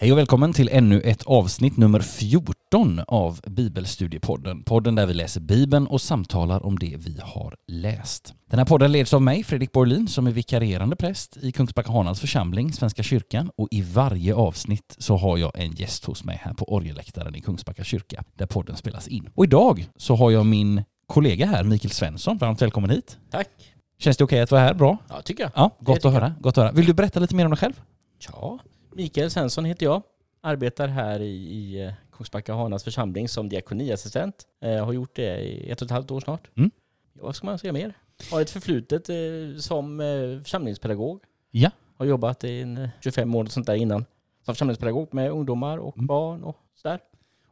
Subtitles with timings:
[0.00, 4.62] Hej och välkommen till ännu ett avsnitt nummer 14 av Bibelstudiepodden.
[4.62, 8.34] Podden där vi läser Bibeln och samtalar om det vi har läst.
[8.50, 12.20] Den här podden leds av mig, Fredrik Borlin, som är vikarierande präst i Kungsbacka Hanals
[12.20, 13.50] församling, Svenska kyrkan.
[13.56, 17.40] Och i varje avsnitt så har jag en gäst hos mig här på orgelläktaren i
[17.40, 19.28] Kungsbacka kyrka, där podden spelas in.
[19.34, 22.38] Och idag så har jag min kollega här, Mikael Svensson.
[22.38, 23.18] Varmt välkommen hit.
[23.30, 23.48] Tack.
[23.98, 24.74] Känns det okej att vara här?
[24.74, 24.98] Bra?
[25.08, 25.52] Ja, tycker jag.
[25.54, 26.34] Ja, gott att höra.
[26.40, 26.72] Gott att höra.
[26.72, 27.80] Vill du berätta lite mer om dig själv?
[28.32, 28.58] Ja,
[28.98, 30.02] Mikael Svensson heter jag.
[30.40, 34.34] Arbetar här i, i eh, Kungsbacka Hanas församling som diakoniassistent.
[34.62, 36.50] Eh, har gjort det i ett och ett halvt år snart.
[36.56, 36.70] Mm.
[37.14, 37.94] Ja, vad ska man säga mer?
[38.30, 39.16] Har ett förflutet eh,
[39.60, 40.06] som eh,
[40.42, 41.20] församlingspedagog.
[41.50, 41.70] Ja.
[41.96, 44.04] Har jobbat i en, 25 år och sånt där innan.
[44.44, 46.06] Som församlingspedagog med ungdomar och Mm.
[46.06, 46.98] barn och sådär.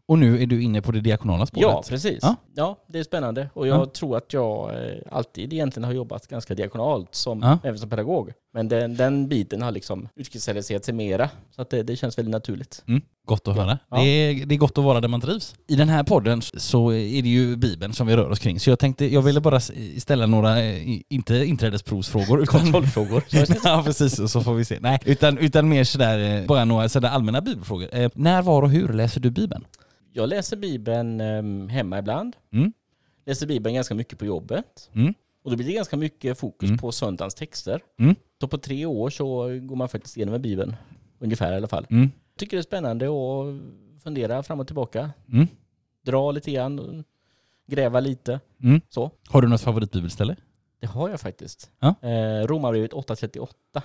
[0.08, 1.62] Och nu är du inne på det diakonala spåret?
[1.62, 2.18] Ja, precis.
[2.22, 2.36] Ja.
[2.54, 2.76] Ja.
[2.86, 3.50] det är spännande.
[3.54, 3.86] Och jag Ja.
[3.86, 7.58] tror att jag eh, alltid egentligen har jobbat ganska diakonalt, som, Ja.
[7.64, 8.32] även som pedagog.
[8.56, 11.30] Men den, den biten har liksom utkristalliserat sig mera.
[11.50, 12.84] Så att det, det känns väldigt naturligt.
[12.86, 13.78] Mm, gott att höra.
[13.90, 13.96] Ja.
[13.96, 15.54] Det, är, det är gott att vara där man trivs.
[15.66, 18.60] I den här podden så är det ju Bibeln som vi rör oss kring.
[18.60, 19.60] Så jag tänkte, jag ville bara
[19.98, 23.24] ställa några, eh, inte inträdesprovsfrågor, utan Kontrollfrågor.
[23.64, 24.78] ja precis, så får vi se.
[24.80, 27.88] Nej, utan, utan mer sådär, eh, bara några sådär allmänna bibelfrågor.
[27.92, 29.64] Eh, när, var och hur läser du Bibeln?
[30.12, 32.36] Jag läser Bibeln em, hemma ibland.
[32.52, 32.72] Mm.
[33.26, 34.90] Läser Bibeln ganska mycket på jobbet.
[34.94, 35.14] Mm.
[35.46, 36.78] Och då blir det ganska mycket fokus Mm.
[36.78, 37.80] på söndagens texter.
[37.98, 38.14] Mm.
[38.40, 40.76] Så på tre år så går man faktiskt igenom Bibeln.
[41.18, 41.86] Ungefär i alla fall.
[41.90, 42.10] Mm.
[42.38, 45.10] Tycker det är spännande att fundera fram och tillbaka.
[45.32, 45.46] Mm.
[46.06, 47.04] Dra lite grann,
[47.66, 48.40] gräva lite.
[48.62, 48.80] Mm.
[48.88, 49.10] Så.
[49.28, 50.36] Har du något favoritbibelställe?
[50.80, 51.70] Det har jag faktiskt.
[51.80, 51.94] Ja.
[52.02, 53.82] Eh, Romarbrevet 8.38.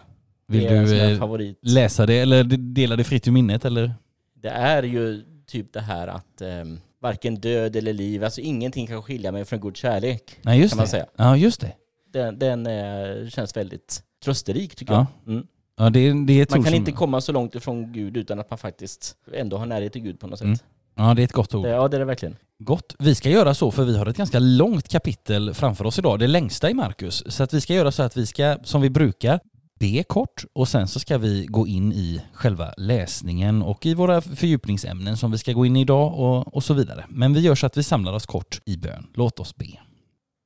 [0.47, 1.59] Vill du eh, favorit.
[1.61, 3.93] läsa det eller dela det fritt ur minnet eller?
[4.33, 9.03] Det är ju typ det här att ehm, varken död eller liv, alltså ingenting kan
[9.03, 10.39] skilja mig från Guds kärlek.
[10.41, 10.89] Nej just Kan man det.
[10.89, 11.05] säga.
[11.15, 11.71] Ja just det.
[12.13, 15.05] Den, den eh, känns väldigt trösterik tycker Ja.
[15.25, 15.33] jag.
[15.33, 15.47] Mm.
[15.77, 18.39] Ja, det, är- det är Man kan som, inte komma så långt ifrån Gud utan
[18.39, 20.45] att man faktiskt ändå har närhet till Gud på något sätt.
[20.45, 20.57] Mm.
[20.95, 21.63] Ja det är ett gott ord.
[21.63, 22.35] Det, ja det är det verkligen.
[22.59, 22.95] Gott.
[22.99, 26.27] Vi ska göra så för vi har ett ganska långt kapitel framför oss idag, det
[26.27, 27.23] längsta i Markus.
[27.27, 29.39] Så att vi ska göra så att vi ska, som vi brukar,
[29.81, 34.21] be kort och sen så ska vi gå in i själva läsningen och i våra
[34.21, 37.05] fördjupningsämnen som vi ska gå in i idag och, och så vidare.
[37.09, 39.07] Men vi gör så att vi samlar oss kort i bön.
[39.13, 39.67] Låt oss be.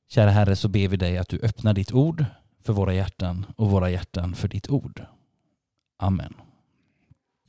[0.09, 2.25] Kära Herre så ber vi dig att du öppnar ditt ord
[2.63, 5.05] för våra hjärtan och våra hjärtan för ditt ord.
[5.99, 6.33] Amen.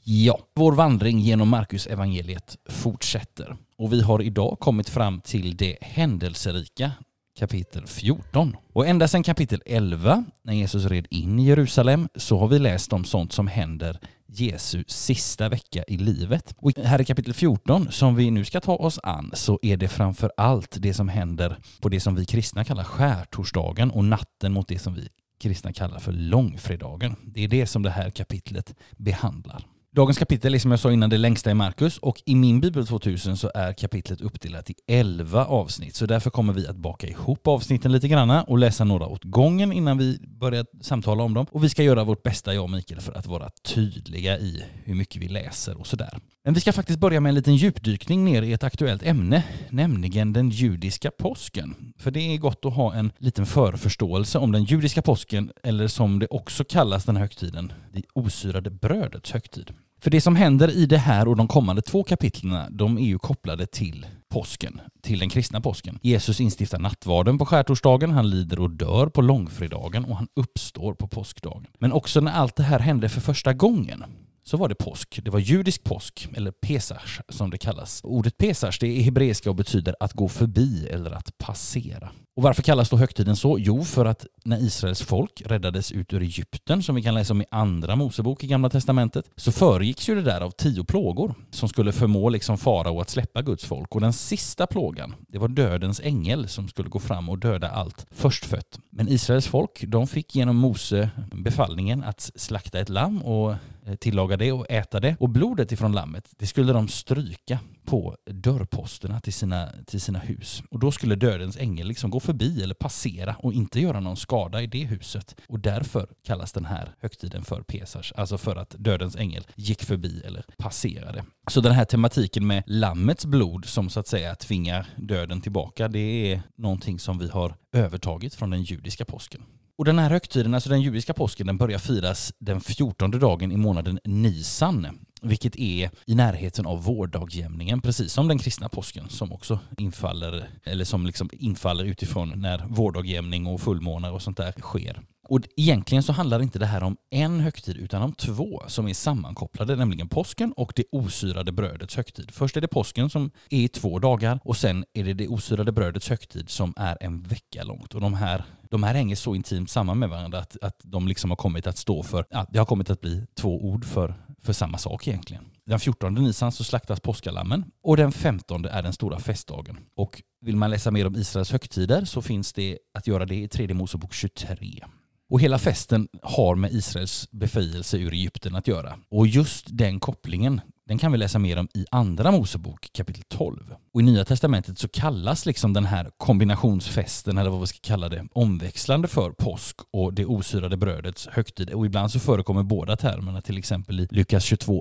[0.05, 5.77] Ja, vår vandring genom Markus evangeliet fortsätter och vi har idag kommit fram till det
[5.81, 6.93] händelserika
[7.37, 8.57] kapitel 14.
[8.73, 12.93] Och ända sedan kapitel 11, när Jesus red in i Jerusalem, så har vi läst
[12.93, 16.55] om sånt som händer Jesu sista vecka i livet.
[16.59, 19.89] Och här i kapitel 14, som vi nu ska ta oss an, så är det
[19.89, 24.69] framför allt det som händer på det som vi kristna kallar skärtorsdagen och natten mot
[24.69, 25.09] det som vi
[25.41, 27.17] kristna kallar för långfredagen.
[27.25, 29.65] Det är det som det här kapitlet behandlar.
[29.97, 32.87] Dagens kapitel är som jag sa innan det längsta i Markus och i min bibel
[32.87, 37.47] 2000 så är kapitlet uppdelat i 11 avsnitt så därför kommer vi att baka ihop
[37.47, 41.65] avsnitten lite granna och läsa några åt gången innan vi börjar samtala om dem och
[41.65, 45.23] vi ska göra vårt bästa jag och Mikael för att vara tydliga i hur mycket
[45.23, 46.19] vi läser och sådär.
[46.45, 50.33] Men vi ska faktiskt börja med en liten djupdykning ner i ett aktuellt ämne, nämligen
[50.33, 51.75] den judiska påsken.
[51.99, 56.19] För det är gott att ha en liten förförståelse om den judiska påsken, eller som
[56.19, 59.75] det också kallas den här högtiden, det osyrade brödets högtid.
[60.01, 63.19] För det som händer i det här och de kommande två kapitlerna, de är ju
[63.19, 65.99] kopplade till påsken, till den kristna påsken.
[66.03, 71.09] Jesus instiftar nattvarden på skärtorsdagen, han lider och dör på långfredagen och han uppstår på
[71.09, 71.67] påskdagen.
[71.79, 74.05] Men också när allt det här hände för första gången,
[74.45, 75.21] så var det påsk.
[75.23, 78.01] Det var judisk påsk, eller pesach som det kallas.
[78.05, 82.11] Ordet pesach det är hebreiska och betyder att gå förbi eller att passera.
[82.37, 83.59] Och varför kallas då högtiden så?
[83.59, 87.43] Jo, för att när Israels folk räddades ut ur Egypten, som vi kan läsa om
[87.43, 91.69] i andra Mosebok i Gamla Testamentet, så föregicks ju det där av tio plågor som
[91.69, 93.95] skulle förmå liksom farao att släppa Guds folk.
[93.95, 98.07] Och den sista plågan, det var dödens ängel som skulle gå fram och döda allt
[98.11, 98.79] förstfött.
[98.91, 103.51] Men Israels folk, de fick genom Mose befallningen att slakta ett lamm och
[103.87, 105.17] eh, tillaga det och äta det.
[105.21, 110.63] Och blodet ifrån lammet, det skulle de stryka på dörrposterna till sina, till sina hus.
[110.71, 114.63] Och då skulle dödens ängel liksom gå förbi eller passera och inte göra någon skada
[114.63, 115.37] i det huset.
[115.49, 120.23] Och därför kallas den här högtiden för Pesach, alltså för att dödens ängel gick förbi
[120.25, 121.25] eller passerade.
[121.51, 126.33] Så den här tematiken med lammets blod som så att säga tvingar döden tillbaka, det
[126.33, 129.43] är någonting som vi har övertagit från den judiska påsken.
[129.79, 133.57] Och den här högtiden, alltså den judiska påsken, den börjar firas den 14 dagen i
[133.57, 139.59] månaden Nisan, vilket är i närheten av vårdagjämningen, precis som den kristna påsken som också
[139.79, 145.03] infaller, eller som liksom infaller utifrån när vårdagjämning och fullmånar och sånt där sker.
[145.29, 148.95] Och egentligen så handlar inte det här om en högtid utan om två som är
[148.95, 152.31] sammankopplade, nämligen påsken och det osyrade brödets högtid.
[152.31, 155.73] Först är det påsken som är i två dagar och sen är det det osyrade
[155.73, 157.95] brödets högtid som är en vecka långt.
[157.95, 161.31] Och de här, de här hänger så intimt samman med varandra att, att de liksom
[161.31, 164.15] har kommit att stå för, ja, det har kommit att bli två ord för,
[164.47, 165.45] för samma sak egentligen.
[165.67, 169.79] Den 14 Nisan så slaktas påskalammen och den 15 är den stora festdagen.
[169.97, 173.49] Och vill man läsa mer om Israels högtider så finns det att göra det i
[173.49, 174.85] tredje Mosebok 23.
[175.31, 178.99] Och hela festen har med Israels befrielse ur Egypten att göra.
[179.11, 183.75] Och just den kopplingen den kan vi läsa mer om i Andra Mosebok kapitel 12.
[183.95, 188.09] Och i Nya Testamentet så kallas liksom den här kombinationsfesten, eller vad vi ska kalla
[188.09, 191.71] det, omväxlande för påsk och det osyrade brödets högtid.
[191.71, 194.81] Och ibland så förekommer båda termerna, till exempel i Lukas 22.1.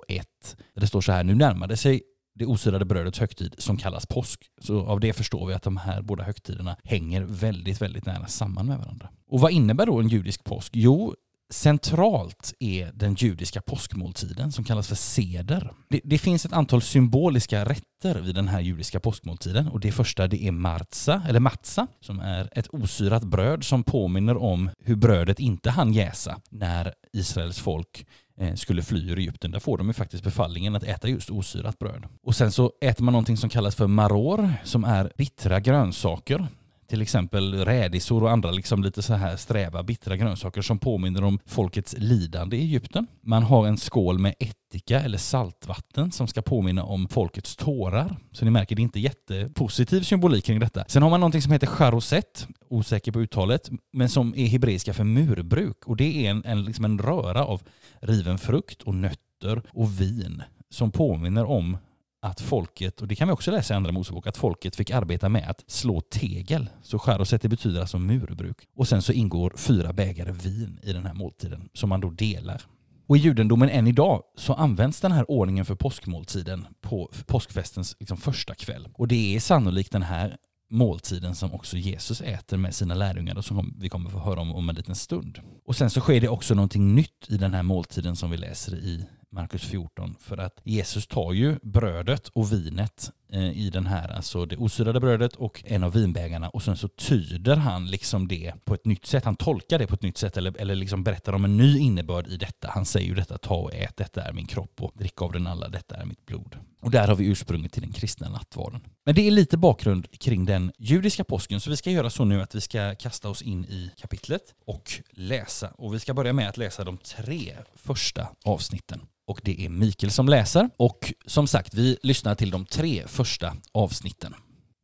[0.73, 2.01] Där det står så här, nu närmade sig
[2.35, 4.43] det osyrade brödets högtid som kallas påsk.
[4.61, 8.65] Så av det förstår vi att de här båda högtiderna hänger väldigt, väldigt nära samman
[8.65, 9.09] med varandra.
[9.29, 10.71] Och vad innebär då en judisk påsk?
[10.75, 11.13] Jo,
[11.49, 15.71] Centralt är den judiska påskmåltiden som kallas för seder.
[15.89, 20.27] Det, det, finns ett antal symboliska rätter vid den här judiska påskmåltiden och det första
[20.27, 25.39] det är marza, eller matza, som är ett osyrat bröd som påminner om hur brödet
[25.39, 28.05] inte hann jäsa när Israels folk
[28.37, 29.51] eh, skulle fly ur Egypten.
[29.51, 32.05] Där får de ju faktiskt befallningen att äta just osyrat bröd.
[32.23, 36.47] Och sen så äter man någonting som kallas för maror, som är bittra grönsaker
[36.87, 41.39] till exempel rädisor och andra liksom lite så här sträva, bittra grönsaker som påminner om
[41.45, 43.07] folkets lidande i Egypten.
[43.21, 48.17] Man har en skål med ättika eller saltvatten som ska påminna om folkets tårar.
[48.31, 50.85] Så ni märker, det är inte jättepositiv symbolik kring detta.
[50.87, 55.03] Sen har man någonting som heter charoset, osäker på uttalet, men som är hebreiska för
[55.03, 55.85] murbruk.
[55.85, 57.61] Och det är en, en, liksom en röra av
[58.01, 61.77] riven frukt och nötter och vin som påminner om
[62.25, 65.29] att folket, och det kan vi också läsa i Andra Mosebok, att folket fick arbeta
[65.29, 66.69] med att slå tegel.
[66.83, 68.57] Så skärosätter betyder alltså murbruk.
[68.75, 72.61] Och sen så ingår fyra bägare vin i den här måltiden som man då delar.
[73.07, 78.17] Och i judendomen än idag så används den här ordningen för påskmåltiden på påskfestens liksom
[78.17, 78.87] första kväll.
[78.93, 80.37] Och det är sannolikt den här
[80.69, 84.55] måltiden som också Jesus äter med sina lärjungar och som vi kommer få höra om
[84.55, 85.39] om en liten stund.
[85.65, 88.75] Och sen så sker det också någonting nytt i den här måltiden som vi läser
[88.75, 89.05] i
[89.35, 90.15] Markus 14.
[90.19, 94.99] För att Jesus tar ju brödet och vinet Eh, i den här, alltså det osyrade
[94.99, 99.05] brödet och en av vinbägarna och sen så tyder han liksom det på ett nytt
[99.05, 99.25] sätt.
[99.25, 102.27] Han tolkar det på ett nytt sätt eller, eller liksom berättar om en ny innebörd
[102.27, 102.69] i detta.
[102.71, 105.47] Han säger ju detta, ta och ät, detta är min kropp och drick av den
[105.47, 106.57] alla, detta är mitt blod.
[106.81, 108.81] Och där har vi ursprunget till den kristna nattvarden.
[109.05, 112.41] Men det är lite bakgrund kring den judiska påsken, så vi ska göra så nu
[112.41, 115.67] att vi ska kasta oss in i kapitlet och läsa.
[115.67, 120.11] Och vi ska börja med att läsa de tre första avsnitten och det är Mikael
[120.11, 120.69] som läser.
[120.77, 124.33] Och som sagt, vi lyssnar till de tre första avsnitten.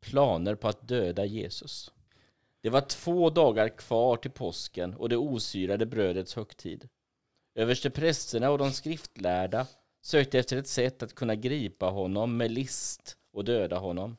[0.01, 1.91] Planer på att döda Jesus.
[2.61, 6.89] Det var två dagar kvar till påsken och det osyrade brödets högtid.
[7.55, 9.67] Översteprästerna och de skriftlärda
[10.01, 14.17] sökte efter ett sätt att kunna gripa honom med list och döda honom.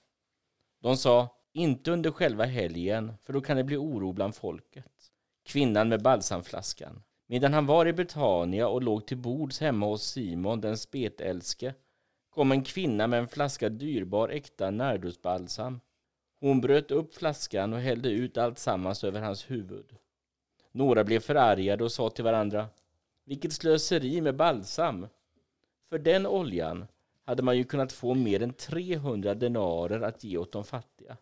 [0.83, 4.93] De sa, inte under själva helgen, för då kan det bli oro bland folket.
[5.47, 7.03] Kvinnan med balsamflaskan.
[7.27, 11.75] Medan han var i Betania och låg till bords hemma hos Simon den spetälske
[12.35, 15.81] kom en kvinna med en flaska dyrbar äkta nardusbalsam.
[16.41, 19.97] Hon bröt upp flaskan och hällde ut allt sammans över hans huvud.
[20.73, 22.69] Några blev förargade och sa till varandra
[23.25, 25.07] Vilket slöseri med balsam!
[25.89, 26.87] För den oljan
[27.25, 31.17] hade man ju kunnat få mer än 300 denarer att ge åt de fattiga.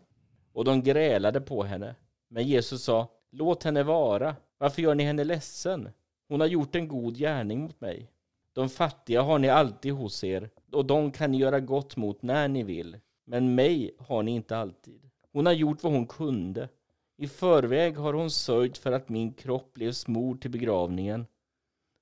[0.53, 1.95] Och de grälade på henne.
[2.29, 4.37] Men Jesus sa Låt henne vara.
[4.59, 5.89] Varför gör ni henne ledsen?
[6.29, 8.11] Hon har gjort en god gärning mot mig.
[8.53, 12.49] De fattiga har ni alltid hos er, och de kan ni göra gott mot när
[12.49, 12.99] ni vill.
[13.25, 15.11] Men mig har ni inte alltid.
[15.33, 16.69] Hon har gjort vad hon kunde.
[17.17, 21.27] I förväg har hon sörjt för att min kropp blev smord till begravningen.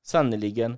[0.03, 0.77] Sannerligen,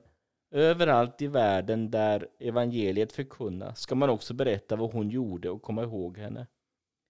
[0.51, 5.83] överallt i världen där evangeliet förkunnas ska man också berätta vad hon gjorde och komma
[5.83, 6.47] ihåg henne.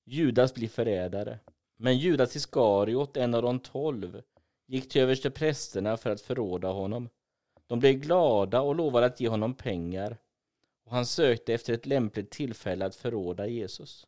[0.06, 1.38] Judas blir förrädare.
[1.76, 4.22] Men Judas Iskariot, en av de tolv,
[4.66, 7.08] gick till översteprästerna för att förråda honom.
[7.70, 10.16] De blev glada och lovade att ge honom pengar
[10.84, 14.06] och han sökte efter ett lämpligt tillfälle att förråda Jesus.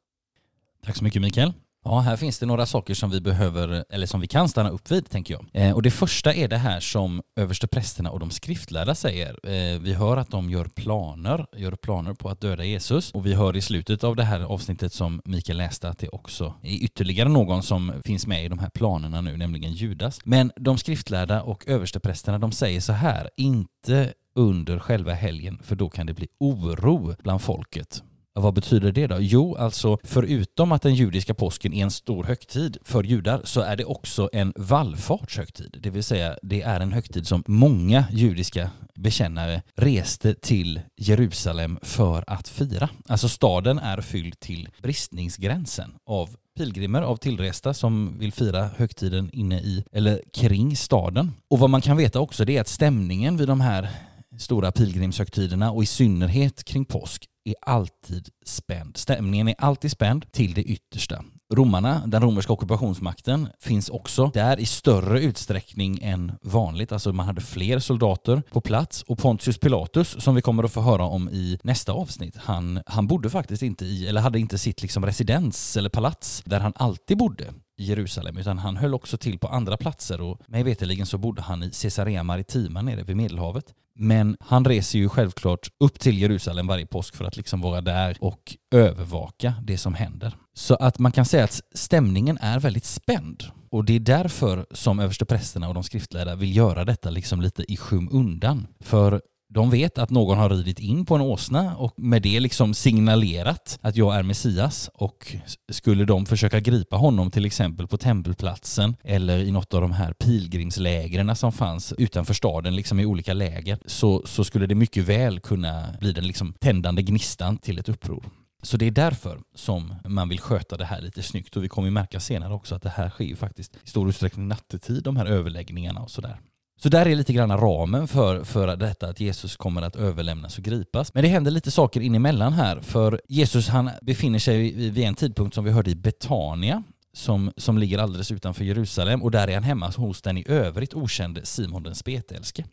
[0.81, 1.53] Tack så mycket Mikael.
[1.85, 4.91] Ja, här finns det några saker som vi behöver, eller som vi kan stanna upp
[4.91, 5.47] vid, tänker jag.
[5.53, 9.39] Eh, och det första är det här som översteprästerna och de skriftlärda säger.
[9.43, 13.11] Eh, vi hör att de gör planer, gör planer på att döda Jesus.
[13.11, 16.55] Och vi hör i slutet av det här avsnittet som Mikael läste att det också
[16.63, 20.21] är ytterligare någon som finns med i de här planerna nu, nämligen Judas.
[20.25, 25.91] Men de skriftlärda och översteprästerna, de säger så här, inte under själva helgen, för då
[25.91, 28.03] kan det bli oro bland folket.
[28.35, 29.17] Vad betyder det då?
[29.21, 33.77] Jo, alltså förutom att den judiska påsken är en stor högtid för judar så är
[33.77, 35.77] det också en vallfartshögtid.
[35.83, 42.25] Det vill säga det är en högtid som många judiska bekännare reste till Jerusalem för
[42.27, 42.89] att fira.
[43.09, 49.61] Alltså staden är fylld till bristningsgränsen av pilgrimer, av tillresta som vill fira högtiden inne
[49.61, 51.33] i eller kring staden.
[51.51, 53.91] Och vad man kan veta också det är att stämningen vid de här
[54.39, 58.97] stora pilgrimshögtiderna och i synnerhet kring påsk är alltid spänd.
[58.97, 61.25] Stämningen är alltid spänd till det yttersta.
[61.55, 66.93] Romarna, den romerska ockupationsmakten, finns också där i större utsträckning än vanligt.
[66.93, 70.81] Alltså man hade fler soldater på plats och Pontius Pilatus, som vi kommer att få
[70.81, 74.83] höra om i nästa avsnitt, han, han bodde faktiskt inte i, eller hade inte sitt
[74.83, 77.45] liksom residens eller palats där han alltid bodde
[77.79, 81.43] i Jerusalem, utan han höll också till på andra platser och mig veterligen så bodde
[81.43, 83.75] han i Caesarea Maritima nere vid Medelhavet.
[83.95, 88.17] Men han reser ju självklart upp till Jerusalem varje påsk för att liksom vara där
[88.21, 90.37] och övervaka det som händer.
[90.55, 93.45] Så att man kan säga att stämningen är väldigt spänd.
[93.71, 97.77] Och det är därför som översteprästerna och de skriftlärda vill göra detta liksom lite i
[97.77, 98.67] skymundan.
[98.81, 99.23] För
[99.53, 103.79] de vet att någon har ridit in på en åsna och med det liksom signalerat
[103.83, 105.37] att jag är Messias och
[105.73, 110.13] skulle de försöka gripa honom till exempel på tempelplatsen eller i något av de här
[110.13, 115.41] pilgrimslägren som fanns utanför staden liksom i olika läger så, så skulle det mycket väl
[115.41, 118.25] kunna bli den liksom tändande gnistan till ett uppror.
[118.63, 121.89] Så det är därför som man vill sköta det här lite snyggt och vi kommer
[121.89, 125.17] ju märka senare också att det här sker ju faktiskt i stor utsträckning nattetid, de
[125.17, 126.39] här överläggningarna och sådär.
[126.83, 130.65] Så där är lite grann ramen för, för detta att Jesus kommer att överlämnas och
[130.65, 131.15] gripas.
[131.15, 135.15] Men det händer lite saker in emellan här, för Jesus han befinner sig vid en
[135.15, 139.55] tidpunkt som vi hörde i Betania, som, som ligger alldeles utanför Jerusalem och där är
[139.55, 142.65] han hemma hos den i övrigt okände Simon den spetälske.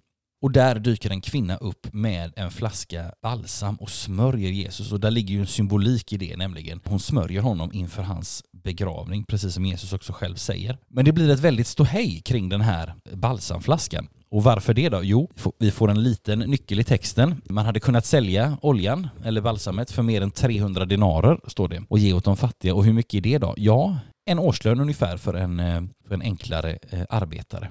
[0.42, 4.92] Och där dyker en kvinna upp med en flaska balsam och smörjer Jesus.
[4.92, 9.26] Och där ligger ju en symbolik i det, nämligen hon smörjer honom inför hans begravning,
[9.26, 10.78] precis som Jesus också själv säger.
[10.88, 14.08] Men det blir ett väldigt ståhej kring den här balsamflaskan.
[14.32, 15.04] Och varför det då?
[15.04, 17.42] Jo, vi får en liten nyckel i texten.
[17.50, 22.00] Man hade kunnat sälja oljan, eller balsamet, för mer än 300 dinarer, står det, och
[22.00, 22.76] ge åt de fattiga.
[22.76, 23.54] Och hur mycket är det då?
[23.58, 27.70] Ja, en årslön ungefär för en, eh, för en enklare eh, arbetare.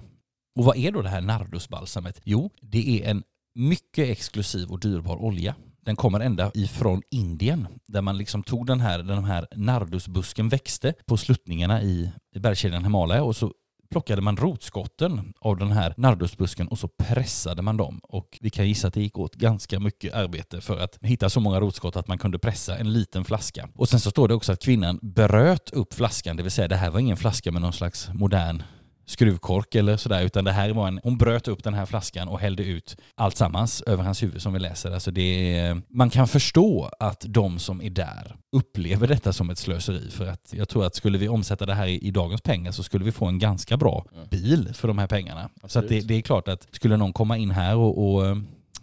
[0.59, 2.21] Och vad är då det här nardusbalsamet?
[2.25, 3.23] Jo, det är en
[3.55, 5.55] mycket exklusiv och dyrbar olja.
[5.85, 10.95] Den kommer ända ifrån Indien där man liksom tog den här, den här nardusbusken växte
[11.07, 13.53] på sluttningarna i, i bergskedjan Himalaya och så
[13.91, 18.01] plockade man rotskotten av den här nardusbusken och så pressade man dem.
[18.03, 21.41] Och vi kan gissa att det gick åt ganska mycket arbete för att hitta så
[21.41, 23.69] många rotskott att man kunde pressa en liten flaska.
[23.75, 26.77] Och sen så står det också att kvinnan bröt upp flaskan, det vill säga det
[26.77, 28.63] här var ingen flaska med någon slags modern
[29.09, 32.41] skruvkork eller sådär, utan det här var en, hon bröt upp den här flaskan och
[32.41, 34.91] hällde ut allt sammans över hans huvud som vi läser.
[34.91, 39.59] Alltså det är, man kan förstå att de som är där upplever detta som ett
[39.59, 42.73] slöseri för att jag tror att skulle vi omsätta det här i, i dagens pengar
[42.73, 44.29] så skulle vi få en ganska bra mm.
[44.31, 45.51] bil för de här pengarna.
[45.63, 45.89] Absolut.
[45.89, 48.37] Så det, det, är klart att skulle någon komma in här och, och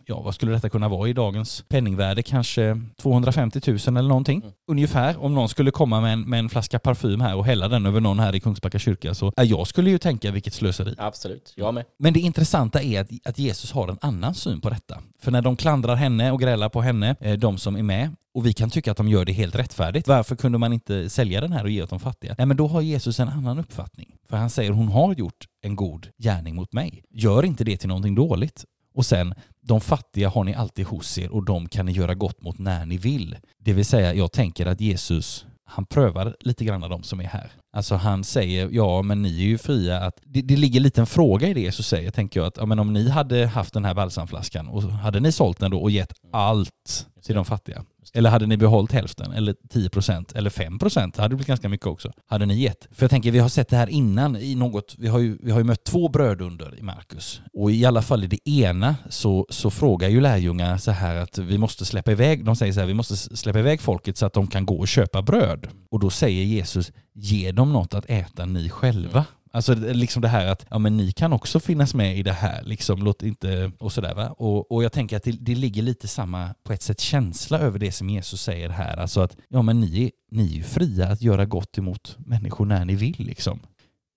[0.05, 2.23] ja, vad skulle detta kunna vara i dagens penningvärde?
[2.23, 4.41] Kanske 250 000 eller någonting.
[4.41, 4.53] Mm.
[4.67, 5.23] Ungefär.
[5.23, 8.01] Om någon skulle komma med en, med en flaska parfym här och hälla den över
[8.01, 10.95] någon här i Kungsbacka kyrka så ja, jag skulle ju tänka vilket slöseri.
[10.97, 11.85] Absolut, jag med.
[11.99, 15.01] Men det intressanta är att, att Jesus har en annan syn på detta.
[15.19, 18.45] För när de klandrar henne och grälar på henne, eh, de som är med, och
[18.45, 20.07] vi kan tycka att de gör det helt rättfärdigt.
[20.07, 22.35] Varför kunde man inte sälja den här och ge åt de fattiga?
[22.37, 24.15] Nej, men då har Jesus en annan uppfattning.
[24.29, 27.03] För han säger hon har gjort en god gärning mot mig.
[27.09, 28.65] Gör inte det till någonting dåligt.
[28.95, 29.33] Och sen,
[29.67, 32.85] de fattiga har ni alltid hos er och de kan ni göra gott mot när
[32.85, 33.35] ni vill.
[33.57, 37.25] Det vill säga, jag tänker att Jesus, han prövar lite grann av de som är
[37.25, 37.51] här.
[37.73, 40.21] Alltså han säger, ja men ni är ju fria att...
[40.25, 42.47] Det, det ligger en liten fråga i det Jesus säger, tänker jag.
[42.47, 45.71] att ja, men om ni hade haft den här balsamflaskan och hade ni sålt den
[45.71, 50.31] då och gett allt till de fattiga, eller hade ni behållit hälften, eller 10 procent,
[50.31, 51.15] eller 5 procent?
[51.15, 52.11] Det hade blivit ganska mycket också.
[52.27, 52.87] Hade ni gett?
[52.91, 55.51] För jag tänker, vi har sett det här innan i något, vi har ju, vi
[55.51, 57.41] har ju mött två brödunder i Markus.
[57.53, 61.37] Och i alla fall i det ena så, så frågar ju lärjungarna så här att
[61.37, 64.33] vi måste släppa iväg, de säger så här, vi måste släppa iväg folket så att
[64.33, 65.67] de kan gå och köpa bröd.
[65.91, 69.25] Och då säger Jesus, ge dem något att äta ni själva.
[69.55, 72.63] Alltså liksom det här att ja, men ni kan också finnas med i det här,
[72.63, 74.29] liksom, låt inte, och sådär va.
[74.29, 77.79] Och, och jag tänker att det, det ligger lite samma, på ett sätt, känsla över
[77.79, 78.97] det som Jesus säger här.
[78.97, 82.85] Alltså att ja, men ni, ni är ju fria att göra gott emot människor när
[82.85, 83.59] ni vill liksom.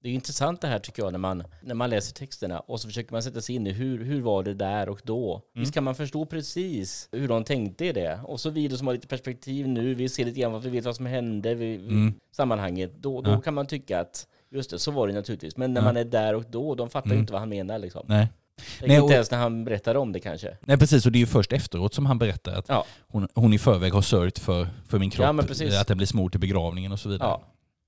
[0.02, 2.88] Det är intressant det här tycker jag när man, när man läser texterna och så
[2.88, 5.32] försöker man sätta sig in i hur, hur var det där och då.
[5.34, 5.42] Mm.
[5.62, 8.20] Visst kan man förstå precis hur de tänkte i det.
[8.24, 10.84] Och så vi som har lite perspektiv nu, vi ser lite grann vad vi vet
[10.84, 12.14] vad som hände i mm.
[12.32, 12.92] sammanhanget.
[12.98, 13.40] Då, då ja.
[13.40, 15.56] kan man tycka att Just det, så var det naturligtvis.
[15.56, 15.84] Men när ja.
[15.84, 17.20] man är där och då, de fattar ju mm.
[17.20, 18.04] inte vad han menar liksom.
[18.08, 18.28] Nej.
[18.80, 20.56] Nej, inte och- ens när han berättar om det kanske.
[20.60, 22.84] Nej precis, och det är ju först efteråt som han berättar att Ja.
[23.08, 25.80] hon, hon i förväg har sörjt för, för min Ja, kropp, precis.
[25.80, 27.28] att den blir smord till begravningen och så vidare.
[27.28, 27.42] Ja.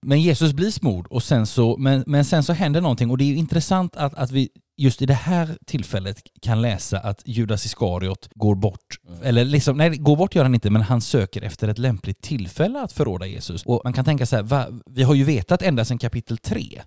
[0.07, 3.25] Men Jesus blir smord, och sen så, men, men sen så händer någonting och det
[3.25, 8.28] är intressant att, att vi just i det här tillfället kan läsa att Judas Iskariot
[8.35, 8.99] går bort.
[9.09, 9.23] Mm.
[9.23, 12.80] Eller liksom, nej, går bort gör han inte, men han söker efter ett lämpligt tillfälle
[12.80, 13.62] att förråda Jesus.
[13.66, 16.83] Och man kan tänka så här, va, vi har ju vetat ända sedan kapitel 3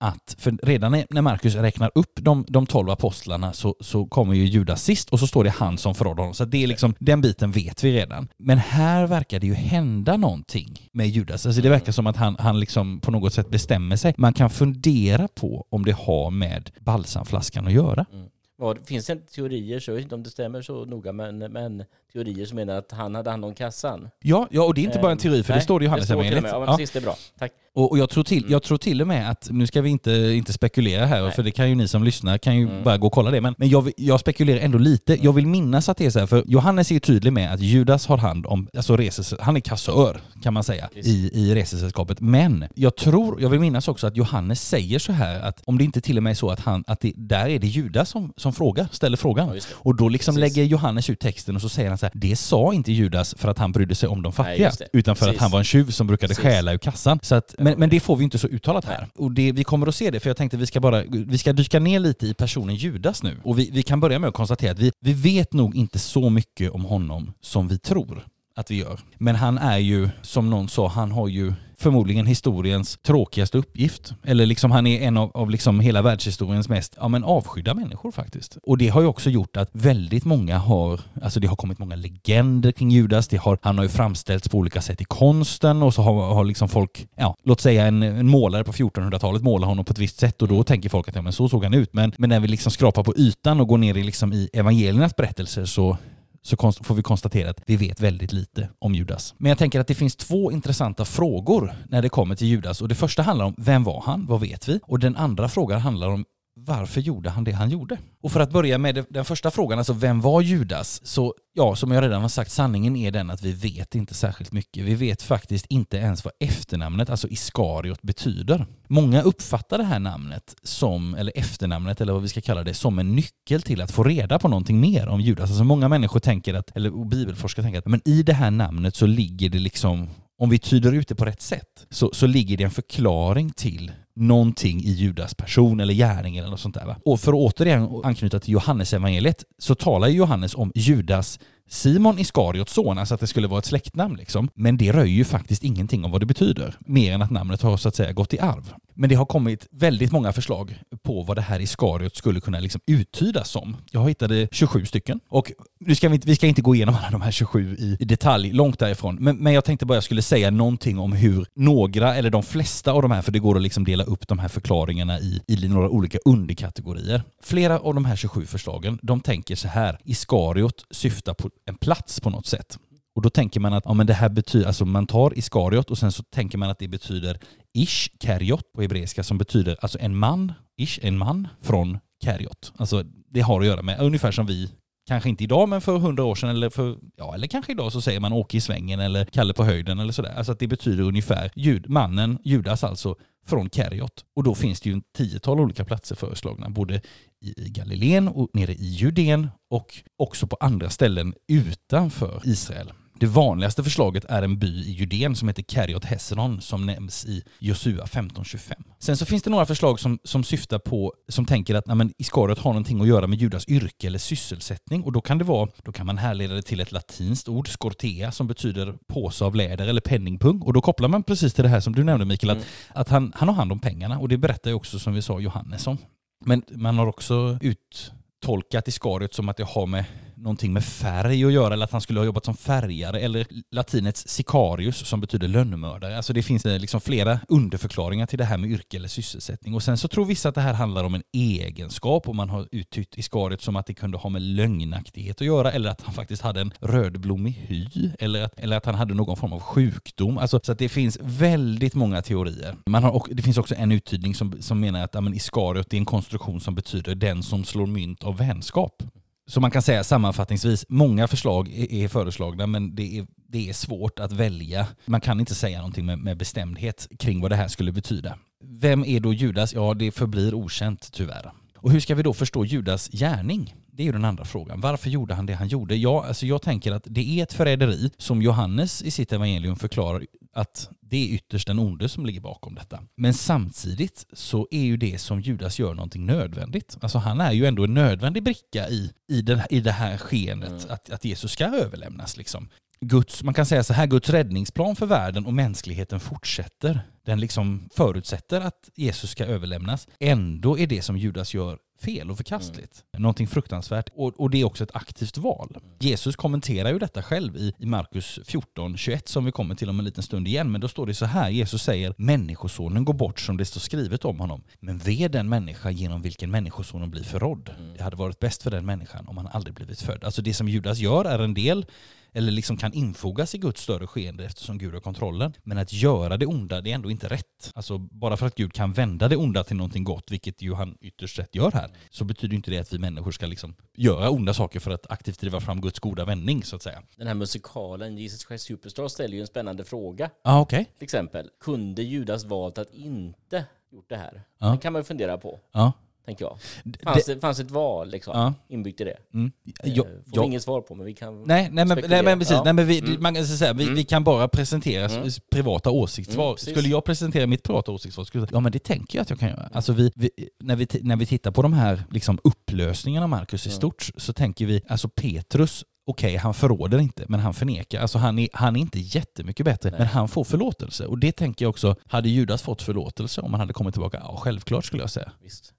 [0.00, 4.44] att, för redan när- Markus räknar upp de, de 12 apostlarna så, så kommer ju
[4.44, 6.34] Judas sist och så står det han som förrådde honom.
[6.34, 8.28] Så det är liksom, den biten vet vi redan.
[8.38, 11.46] Men här verkar det ju hända någonting med Judas.
[11.46, 14.14] Alltså det verkar som att han, han liksom på något sätt bestämmer sig.
[14.18, 18.06] Man kan fundera på om det har med balsamflaskan att göra.
[18.12, 18.26] Mm.
[18.56, 21.84] Vad, finns det teorier, så jag vet inte om det stämmer så noga, men, men
[22.14, 24.08] teorier som menar att han hade hand om kassan.
[24.22, 25.86] Ja, ja och det är inte bara en teori för Nej, det står det i
[25.86, 26.44] Johannesevangeliet.
[26.48, 27.16] Ja, men precis, det är bra.
[27.38, 27.52] Tack.
[27.76, 30.12] Och, och jag, tror till, jag tror till och med att, nu ska vi inte,
[30.12, 31.32] inte spekulera här, Nej.
[31.32, 32.84] för det kan ju ni som lyssnar kan ju Mm.
[32.84, 35.24] bara gå och kolla det, men, men jag, jag spekulerar ändå lite.
[35.24, 37.60] Jag vill minnas att det är så här, för Johannes är ju tydlig med att
[37.60, 42.20] Judas har hand om, alltså reses, han är kassör kan man säga, i, i resesällskapet.
[42.20, 45.84] Men jag tror, jag vill minnas också att Johannes säger så här att om det
[45.84, 48.32] inte till och med är så att, han, att det, där är det Judas som,
[48.36, 49.50] som frågar, ställer frågan.
[49.54, 49.60] Ja.
[49.72, 50.56] Och då liksom Precis.
[50.56, 53.48] lägger Johannes ut texten och så säger han så här, det sa inte Judas för
[53.48, 54.88] att han brydde sig om de fattiga, det.
[54.92, 55.38] utan för Precis.
[55.38, 56.44] att han var en tjuv som brukade Precis.
[56.44, 57.18] stjäla ur kassan.
[57.22, 58.98] Så att, men, men det får vi inte så uttalat här.
[59.00, 59.08] Nej.
[59.14, 61.52] Och det, vi kommer att se det, för jag tänkte vi ska bara, vi ska
[61.52, 63.36] dyka ner lite i personen Judas nu.
[63.42, 66.30] Och vi, vi kan börja med att konstatera att vi, vi vet nog inte så
[66.30, 69.00] mycket om honom som vi tror att vi gör.
[69.18, 71.52] Men han är ju, som någon sa, han har ju
[71.84, 74.14] förmodligen historiens tråkigaste uppgift.
[74.24, 78.12] Eller liksom han är en av, av liksom hela världshistoriens mest ja, men avskydda människor
[78.12, 78.58] faktiskt.
[78.62, 81.96] Och det har ju också gjort att väldigt många har, alltså det har kommit många
[81.96, 83.28] legender kring Judas.
[83.28, 86.44] Det har, han har ju framställts på olika sätt i konsten och så har, har
[86.44, 90.18] liksom folk, ja, låt säga en, en målare på 1400-talet målar honom på ett visst
[90.18, 91.92] sätt och då tänker folk att ja, men så såg han ut.
[91.92, 95.16] Men, men när vi liksom skrapar på ytan och går ner i, liksom i evangeliernas
[95.16, 95.96] berättelser så
[96.46, 99.34] så får vi konstatera att vi vet väldigt lite om Judas.
[99.38, 102.82] Men jag tänker att det finns två intressanta frågor när det kommer till Judas.
[102.82, 104.26] Och det första handlar om vem var han?
[104.26, 104.80] Vad vet vi?
[104.82, 106.24] Och den andra frågan handlar om
[106.66, 107.98] varför gjorde han det han gjorde?
[108.22, 111.00] Och för att börja med den första frågan, alltså vem var Judas?
[111.04, 114.52] Så ja, som jag redan har sagt, sanningen är den att vi vet inte särskilt
[114.52, 114.84] mycket.
[114.84, 118.66] Vi vet faktiskt inte ens vad efternamnet, alltså Iskariot, betyder.
[118.88, 122.98] Många uppfattar det här namnet som, eller efternamnet eller vad vi ska kalla det, som
[122.98, 125.50] en nyckel till att få reda på någonting mer om Judas.
[125.50, 129.06] Alltså många människor tänker att, eller bibelforskare tänker att, men i det här namnet så
[129.06, 132.64] ligger det liksom om vi tyder ut det på rätt sätt så, så ligger det
[132.64, 136.86] en förklaring till någonting i Judas person eller gärning eller något sånt där.
[136.86, 136.96] Va?
[137.04, 142.18] Och för att återigen anknyta till Johannes evangeliet så talar ju Johannes om Judas Simon
[142.18, 144.48] Iskariots son, alltså att det skulle vara ett släktnamn liksom.
[144.54, 147.76] Men det röjer ju faktiskt ingenting om vad det betyder, mer än att namnet har
[147.76, 148.74] så att säga gått i arv.
[148.94, 152.80] Men det har kommit väldigt många förslag på vad det här Iskariot skulle kunna liksom
[152.86, 153.76] uttydas som.
[153.90, 155.20] Jag hittade eh, 27 stycken.
[155.28, 157.96] Och nu ska vi, inte, vi ska inte gå igenom alla de här 27 i,
[158.00, 159.16] i detalj, långt därifrån.
[159.20, 162.92] Men, men jag tänkte bara jag skulle säga någonting om hur några, eller de flesta
[162.92, 165.68] av de här, för det går att liksom dela upp de här förklaringarna i, i
[165.68, 167.22] några olika underkategorier.
[167.42, 172.20] Flera av de här 27 förslagen, de tänker så här, Iskariot syftar på en plats
[172.20, 172.78] på något sätt.
[173.14, 175.98] Och då tänker man att ja, men det här betyder, alltså man tar Iskariot och
[175.98, 177.38] sen så tänker man att det betyder
[177.74, 182.72] Ish, Kariot på hebreiska som betyder alltså en man, Ish, en man från Kariot.
[182.76, 184.70] Alltså det har att göra med, ungefär som vi
[185.06, 188.00] Kanske inte idag, men för hundra år sedan eller för, ja, eller kanske idag så
[188.00, 190.34] säger man Åke i svängen eller Kalle på höjden eller sådär.
[190.36, 193.14] Alltså att det betyder ungefär jud, mannen, Judas alltså,
[193.46, 194.24] från Keriot.
[194.36, 197.00] Och då finns det ju en tiotal olika platser föreslagna, både
[197.40, 202.92] i i Galileen och nere i Judeen och också på andra ställen utanför Israel.
[203.20, 207.42] Det vanligaste förslaget är en by i Judeen som heter Kariot Hesron som nämns i
[207.58, 208.72] Josua 15.25.
[208.98, 212.58] Sen så finns det några förslag som, som syftar på, som tänker att nej, Iskariot
[212.58, 215.92] har någonting att göra med Judas yrke eller sysselsättning och då kan det vara, då
[215.92, 220.00] kan man härleda det till ett latinskt ord, skortea, som betyder påse av läder eller
[220.00, 222.62] penningpung och då kopplar man precis till det här som du nämnde Mikael, Mm.
[222.88, 225.22] att, att han, han har hand om pengarna och det berättar ju också som vi
[225.22, 225.98] sa Johannes om.
[226.44, 230.04] Men man har också uttolkat Iskariot som att det har med
[230.44, 234.28] någonting med färg att göra eller att han skulle ha jobbat som färgare eller latinets
[234.28, 236.16] sicarius som betyder lönnmördare.
[236.16, 239.74] Alltså det finns eh, liksom flera underförklaringar till det här med yrke eller sysselsättning.
[239.74, 242.68] Och sen så tror vissa att det här handlar om en egenskap och man har
[242.72, 246.42] uttytt Iskariot som att det kunde ha med lögnaktighet att göra eller att han faktiskt
[246.42, 250.38] hade en rödblommig hy eller att, eller att han hade någon form av sjukdom.
[250.38, 252.76] Alltså, så att det finns väldigt många teorier.
[252.86, 255.92] Man har, och det finns också en uttydning som, som menar att ja, men Iskariot
[255.92, 259.02] är en konstruktion som betyder den som slår mynt av vänskap.
[259.46, 264.18] Så man kan säga sammanfattningsvis, många förslag är, föreslagna men det är, det är svårt
[264.18, 264.86] att välja.
[265.04, 268.38] Man kan inte säga någonting med, med bestämdhet kring vad det här skulle betyda.
[268.64, 269.74] Vem är då Judas?
[269.74, 271.52] Ja, det förblir okänt tyvärr.
[271.76, 273.74] Och hur ska vi då förstå Judas gärning?
[273.96, 274.80] Det är ju den andra frågan.
[274.80, 275.96] Varför gjorde han det han gjorde?
[275.96, 280.24] Ja, alltså jag tänker att det är ett förräderi som Johannes i sitt evangelium förklarar
[280.52, 283.02] att det är ytterst den onde som ligger bakom detta.
[283.16, 286.98] Men samtidigt så är ju det som Judas gör någonting nödvändigt.
[287.00, 290.70] Alltså han är ju ändå en nödvändig bricka i, i, den, i det här skeendet,
[290.70, 290.94] mm.
[290.94, 292.36] att, att Jesus ska överlämnas.
[292.36, 292.68] Liksom.
[293.04, 297.00] Guds, man kan säga så här, Guds räddningsplan för världen och mänskligheten fortsätter.
[297.26, 300.08] Den liksom förutsätter att Jesus ska överlämnas.
[300.20, 303.04] Ändå är det som Judas gör fel och förkastligt.
[303.12, 303.22] Mm.
[303.22, 304.08] Någonting fruktansvärt.
[304.14, 305.76] Och, och, det är också ett aktivt val.
[305.76, 305.96] Mm.
[306.00, 309.98] Jesus kommenterar ju detta själv i, i Markus 14, 21 som vi kommer till om
[309.98, 310.72] en liten stund igen.
[310.72, 314.24] Men då står det så här, Jesus säger Människosonen går bort som det står skrivet
[314.24, 314.62] om honom.
[314.80, 317.70] Men ve den människa genom vilken Människosonen blir förrådd.
[317.78, 317.96] Mm.
[317.96, 320.24] Det hade varit bäst för den människan om han aldrig blivit född.
[320.24, 321.86] Alltså det som Judas gör är en del
[322.34, 325.52] eller liksom kan infogas i Guds större skeende eftersom Gud har kontrollen.
[325.62, 327.72] Men att göra det onda, det är ändå inte rätt.
[327.74, 330.96] Alltså bara för att Gud kan vända det onda till någonting gott, vilket ju han
[331.00, 334.54] ytterst sett gör här, så betyder inte det att vi människor ska liksom göra onda
[334.54, 337.02] saker för att aktivt driva fram Guds goda vändning så att säga.
[337.16, 340.30] Den här musikalen Jesus Christ Superstar ställer ju en spännande fråga.
[340.42, 340.80] Ja, ah, okej.
[340.80, 340.92] Okay.
[340.98, 344.42] Till exempel, kunde Judas valt att inte gjort det här?
[344.58, 344.72] Ah.
[344.72, 345.60] Det kan man ju fundera på.
[345.72, 345.92] Ja
[346.24, 346.58] tänker jag.
[347.02, 348.54] Fanns det, det fanns ett val liksom, ja.
[348.68, 349.16] inbyggt i det?
[349.34, 349.52] Mm.
[349.84, 350.44] Eh, får ja.
[350.44, 352.52] inget svar på, men vi kan Nej, nej, men, nej men precis.
[352.52, 352.64] Ja.
[352.64, 353.22] Nej, men vi, mm.
[353.22, 353.94] man kan säga, vi, mm.
[353.94, 355.30] vi kan bara presentera mm.
[355.50, 356.46] privata åsiktssvar.
[356.46, 359.30] Mm, skulle jag presentera mitt privata åsiktssvar skulle jag ja men det tänker jag att
[359.30, 359.70] jag kan göra.
[359.72, 363.66] Alltså vi, vi när, vi, när vi tittar på de här liksom, upplösningarna av Markus
[363.66, 368.00] i stort så tänker vi, alltså Petrus okej, okay, han förråder inte, men han förnekar.
[368.00, 369.98] Alltså han är, han är inte jättemycket bättre, Nej.
[369.98, 371.06] men han får förlåtelse.
[371.06, 374.20] Och det tänker jag också, hade Judas fått förlåtelse om han hade kommit tillbaka?
[374.22, 375.32] Ja, självklart skulle jag säga.
[375.42, 375.73] Visst.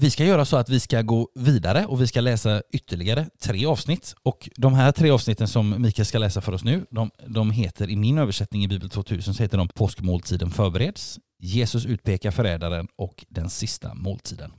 [0.00, 3.66] Vi ska göra så att vi ska gå vidare och vi ska läsa ytterligare tre
[3.66, 4.14] avsnitt.
[4.22, 7.90] Och de här tre avsnitten som Mikael ska läsa för oss nu, de, de heter
[7.90, 13.24] i min översättning i Bibel 2000 så heter de Påskmåltiden förbereds, Jesus utpekar förrädaren och
[13.28, 14.52] Den sista måltiden.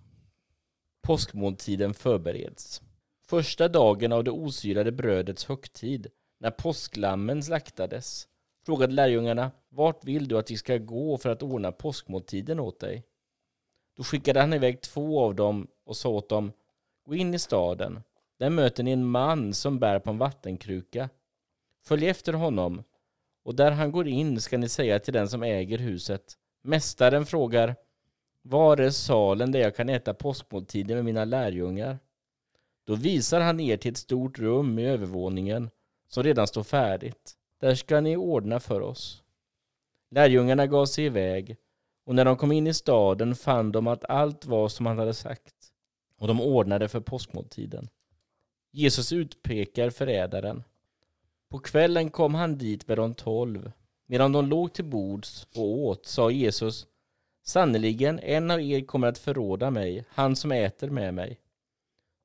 [1.04, 2.82] Påskmåltiden förbereds.
[3.30, 6.08] Första dagen av det osyrade brödets högtid,
[6.40, 8.28] när påsklammen slaktades,
[8.66, 13.04] frågade lärjungarna, vart vill du att vi ska gå för att ordna påskmåltiden åt dig?
[14.02, 16.52] Då skickade han iväg två av dem och sa åt dem,
[17.06, 18.04] gå in i staden.
[18.38, 21.10] Där möter ni en man som bär på en vattenkruka.
[21.84, 22.84] Följ efter honom,
[23.44, 26.38] och där han går in ska ni säga till den som äger huset.
[26.62, 27.76] Mästaren frågar,
[28.42, 32.00] var är salen där jag kan äta påskmåltiden med mina lärjungar?
[32.84, 35.70] Då visar han er till ett stort rum i övervåningen
[36.08, 37.34] som redan står färdigt.
[37.60, 39.24] Där ska ni ordna för oss.
[40.10, 41.58] Lärjungarna gav sig iväg
[42.06, 45.14] och när de kom in i staden fann de att allt var som han hade
[45.14, 45.56] sagt,
[46.18, 47.90] och de ordnade för påskmåltiden.
[48.72, 50.64] Jesus utpekar förrädaren.
[51.50, 53.72] På kvällen kom han dit med de tolv.
[54.06, 56.88] Medan de låg till bords och åt sa Jesus,
[57.44, 61.40] sannerligen en av er kommer att förråda mig, han som äter med mig.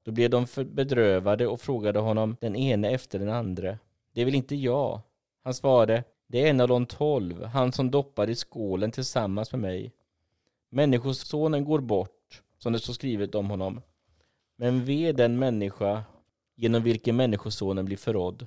[0.05, 3.79] Då blev de bedrövade och frågade honom den ene efter den andra.
[4.13, 5.01] Det är väl inte jag?
[5.43, 9.61] Han svarade, det är en av de tolv, han som doppar i skålen tillsammans med
[9.61, 9.93] mig.
[10.71, 13.81] Människosonen går bort, som det står skrivet om honom.
[14.57, 16.05] Men ve den människa
[16.55, 18.47] genom vilken Människosonen blir förrådd.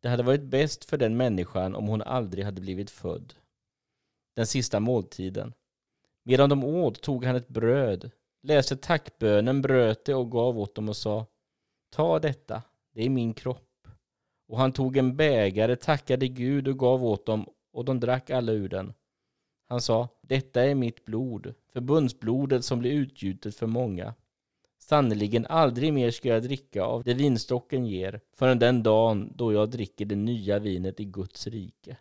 [0.00, 3.34] Det hade varit bäst för den människan om hon aldrig hade blivit född.
[4.34, 5.52] Den sista måltiden.
[6.22, 8.10] Medan de åt tog han ett bröd,
[8.42, 11.26] läste tackbönen, bröt det och gav åt dem och sa
[11.90, 13.65] Ta detta, det är min kropp.
[14.48, 18.52] Och han tog en bägare, tackade Gud och gav åt dem, och de drack alla
[18.52, 18.92] ur den.
[19.68, 24.14] Han sa, detta är mitt blod, förbundsblodet som blir utgjutet för många.
[24.78, 29.70] Sannerligen aldrig mer ska jag dricka av det vinstocken ger, förrän den dagen då jag
[29.70, 31.96] dricker det nya vinet i Guds rike.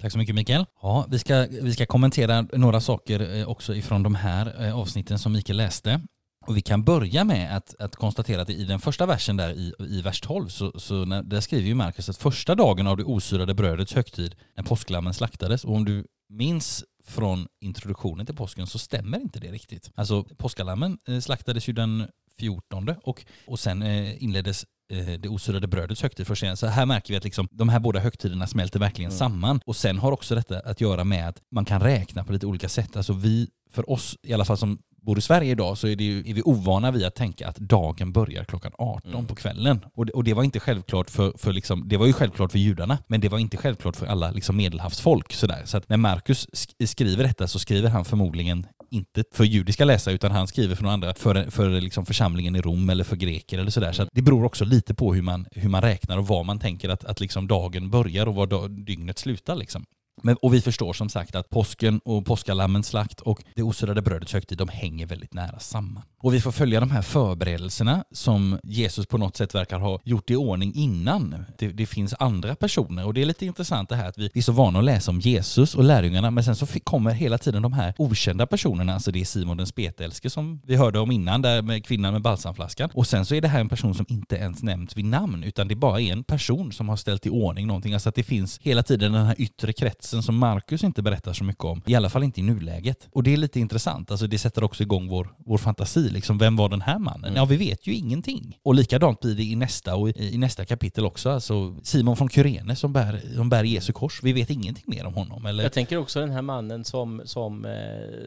[0.00, 0.66] Tack så mycket Mikael.
[0.82, 5.18] Ja, vi, ska, vi ska kommentera några saker eh, också ifrån de här eh, avsnitten
[5.18, 6.00] som Mikael läste.
[6.46, 9.72] Och vi kan börja med att, att konstatera att i den första versen där i,
[9.78, 13.04] i vers 12 så, så när, där skriver ju Markus att första dagen av det
[13.04, 18.78] osyrade brödets högtid när påsklammen slaktades och om du minns från introduktionen till påsken så
[18.78, 19.90] stämmer inte det riktigt.
[19.94, 22.06] Alltså påskalammen eh, slaktades ju den
[22.38, 26.56] 14 och, och sen eh, inleddes eh, det osyrade brödets högtid först igen.
[26.56, 29.18] Så här märker vi att liksom, de här båda högtiderna smälter verkligen mm.
[29.18, 29.60] samman.
[29.66, 32.68] Och sen har också detta att göra med att man kan räkna på lite olika
[32.68, 32.96] sätt.
[32.96, 36.04] Alltså vi, för oss i alla fall som bor i Sverige idag så är, det
[36.04, 39.26] ju, är vi ovana vid att tänka att dagen börjar klockan 18 mm.
[39.26, 39.84] på kvällen.
[39.94, 42.58] Och det, och det var inte självklart för, för liksom, det var ju självklart för
[42.58, 45.32] judarna, men det var inte självklart för alla liksom medelhavsfolk.
[45.32, 45.62] Sådär.
[45.64, 46.46] Så att när Markus
[46.86, 50.94] skriver detta så skriver han förmodligen inte för judiska läsare utan han skriver för några
[50.94, 53.92] andra, för, för liksom församlingen i Rom eller för greker eller sådär.
[53.92, 56.88] Så det beror också lite på hur man, hur man räknar och var man tänker
[56.88, 59.56] att, att liksom dagen börjar och var dygnet slutar.
[59.56, 59.84] Liksom.
[60.24, 64.32] Men, och vi förstår som sagt att påsken och påskalammens slakt och det osyrade brödets
[64.32, 66.02] högtid, de hänger väldigt nära samman.
[66.18, 70.30] Och vi får följa de här förberedelserna som Jesus på något sätt verkar ha gjort
[70.30, 71.44] i ordning innan.
[71.58, 74.42] Det, det finns andra personer och det är lite intressant det här att vi är
[74.42, 77.72] så vana att läsa om Jesus och lärjungarna men sen så kommer hela tiden de
[77.72, 81.62] här okända personerna, alltså det är Simon den spetälske som vi hörde om innan, där
[81.62, 82.90] med kvinnan med balsamflaskan.
[82.94, 85.68] Och sen så är det här en person som inte ens nämns vid namn utan
[85.68, 87.94] det bara är en person som har ställt i ordning någonting.
[87.94, 91.44] Alltså att det finns hela tiden den här yttre kretsen som Markus inte berättar så
[91.44, 91.82] mycket om.
[91.86, 93.08] I alla fall inte i nuläget.
[93.12, 94.10] Och det är lite intressant.
[94.10, 96.08] Alltså det sätter också igång vår, vår fantasi.
[96.08, 97.24] Liksom, vem var den här mannen?
[97.24, 97.36] Mm.
[97.36, 98.58] Ja, vi vet ju ingenting.
[98.62, 101.30] Och likadant blir det i nästa och i, i nästa kapitel också.
[101.30, 104.20] Alltså Simon från Kyrene som bär, som bär Jesu kors.
[104.22, 105.46] Vi vet ingenting mer om honom.
[105.46, 105.62] Eller?
[105.62, 107.70] Jag tänker också den här mannen som, som eh,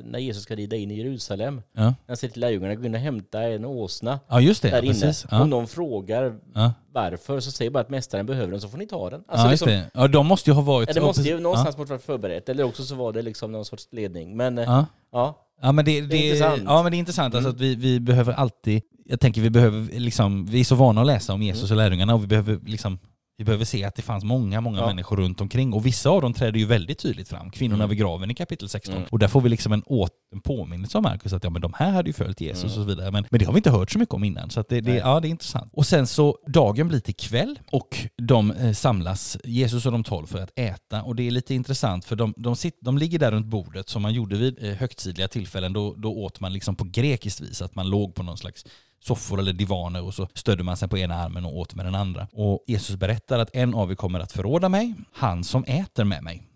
[0.04, 1.62] när Jesus ska rida in i Jerusalem.
[1.74, 1.94] Ja.
[2.08, 4.20] Han säger till lärjungarna, gå in och hämta en åsna.
[4.28, 4.70] Ja, just det.
[4.70, 4.94] Där inne.
[4.94, 5.26] Precis.
[5.32, 5.42] Ja.
[5.42, 8.88] Om någon frågar ja varför så säger bara att mästaren behöver den så får ni
[8.88, 9.24] ta den.
[9.28, 9.92] Alltså ja, liksom, det.
[9.94, 10.90] ja, de måste ju ha varit...
[10.90, 11.86] Ja, det måste ju någonstans ja.
[11.86, 14.38] varit förberett, eller också så var det liksom någon sorts ledning.
[14.38, 15.48] Men ja, ja.
[15.62, 16.64] ja men det, det, det är intressant.
[16.66, 17.62] Ja men det är intressant, alltså mm.
[17.62, 21.02] alltså att vi, vi behöver alltid, jag tänker vi behöver liksom, vi är så vana
[21.02, 21.78] att läsa om Jesus mm.
[21.78, 23.00] och lärjungarna och vi behöver liksom
[23.38, 24.88] vi behöver se att det fanns många, många ja.
[24.88, 27.52] människor runt omkring och vissa av dem träder ju väldigt tydligt fram.
[27.52, 27.90] Kvinnorna mm.
[27.90, 28.96] vid graven i kapitel 16.
[28.96, 29.08] Mm.
[29.12, 31.74] Och där får vi liksom en, åt, en påminnelse av Markus att ja, men de
[31.76, 32.72] här hade ju följt Jesus mm.
[32.72, 33.12] och så vidare.
[33.12, 34.50] Men, men det har vi inte hört så mycket om innan.
[34.50, 35.74] Så det, det, ja, det är intressant.
[35.74, 40.28] Och sen så, dagen blir till kväll och de eh, samlas, Jesus och de tolv,
[40.28, 41.04] för att äta.
[41.04, 44.02] Och det är lite intressant för de, de, sitter, de ligger där runt bordet som
[44.02, 45.74] man gjorde vid eh, högtidliga tillfällen.
[45.74, 48.66] Då, då åt man liksom på grekiskt vis, att man låg på någon slags
[49.00, 51.96] soffor eller divaner och så stödde man sig på ena armen och åt med den
[51.96, 52.28] andra.
[52.32, 56.24] Och Jesus berättar att en av er kommer att förråda mig, han som äter med
[56.24, 56.47] mig.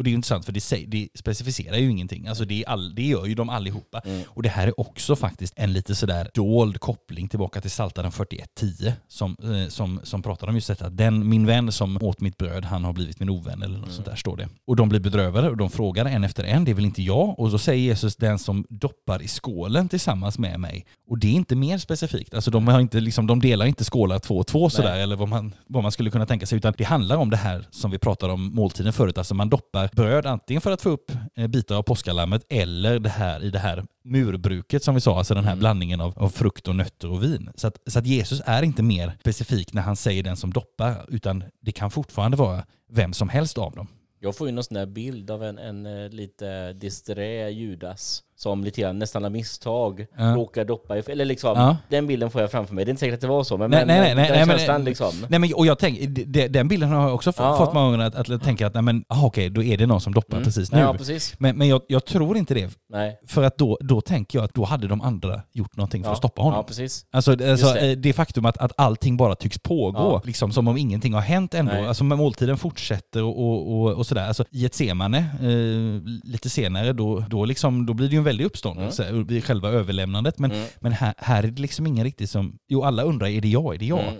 [0.00, 2.26] Och det är ju intressant för det, säger, det specificerar ju ingenting.
[2.26, 4.00] Alltså det, all, det gör ju de allihopa.
[4.04, 4.22] Mm.
[4.28, 8.92] Och det här är också faktiskt en lite sådär dold koppling tillbaka till Psaltaren 41.10
[9.08, 10.90] som, eh, som, som pratar om just detta.
[10.90, 13.94] Den, min vän som åt mitt bröd, han har blivit min ovän eller något mm.
[13.94, 14.48] sånt där står det.
[14.66, 17.38] Och de blir bedrövade och de frågar en efter en, det väl inte jag?
[17.38, 20.86] Och så säger Jesus den som doppar i skålen tillsammans med mig.
[21.08, 22.34] Och det är inte mer specifikt.
[22.34, 25.28] Alltså de, har inte, liksom, de delar inte skålar två och två sådär eller vad
[25.28, 26.58] man, vad man skulle kunna tänka sig.
[26.58, 29.18] Utan det handlar om det här som vi pratade om måltiden förut.
[29.18, 33.08] Alltså man doppar bröd antingen för att få upp eh, bitar av påskalammet eller det
[33.08, 35.60] här i det här murbruket som vi sa, alltså den här mm.
[35.60, 37.50] blandningen av, av, frukt och nötter och vin.
[37.54, 41.06] Så att, så att Jesus är inte mer specifik när han säger den som doppar,
[41.08, 43.86] utan det kan fortfarande vara vem som helst av dem.
[44.20, 48.64] Jag får ju någon sån där bild av en, en, eh, lite disträ Judas som
[48.64, 50.24] lite grann nästan av misstag ja.
[50.24, 51.76] råkar doppa i, eller liksom, ja.
[51.88, 52.84] den bilden får jag framför mig.
[52.84, 54.58] Det är inte säkert att det var så, men, nej, men nej, nej, den nej,
[54.58, 55.12] känslan liksom.
[55.28, 57.56] Nej men, och jag tänker, den bilden har jag också ja.
[57.58, 60.00] fått många gånger att, att tänka att, nej men, aha, okej, då är det någon
[60.00, 60.44] som doppar mm.
[60.44, 60.78] precis nu.
[60.78, 61.34] Ja, precis.
[61.38, 62.70] Men, men jag, jag tror inte det.
[62.90, 63.20] Nej.
[63.26, 66.18] För att då, då tänker jag att då hade de andra gjort någonting för att
[66.18, 66.56] stoppa honom.
[66.56, 67.06] Ja, precis.
[67.10, 67.90] Alltså, alltså det.
[67.90, 68.12] Eh, det.
[68.12, 71.72] faktum att, att allting bara tycks pågå, liksom som om ingenting har hänt ändå.
[71.72, 71.86] Nej.
[71.86, 74.26] Alltså måltiden fortsätter och, och, och, och sådär.
[74.26, 78.29] Alltså i ett semane, eh, lite senare, då, då, liksom, då blir det ju en
[78.30, 79.04] väldig uppståndelse.
[79.04, 80.38] Mm vid själva överlämnandet.
[80.38, 80.68] Men, mm.
[80.80, 82.58] men här, här är det liksom ingen riktigt som...
[82.68, 83.74] Jo, alla undrar, är det jag?
[83.74, 84.00] Är det jag?
[84.00, 84.16] Mm,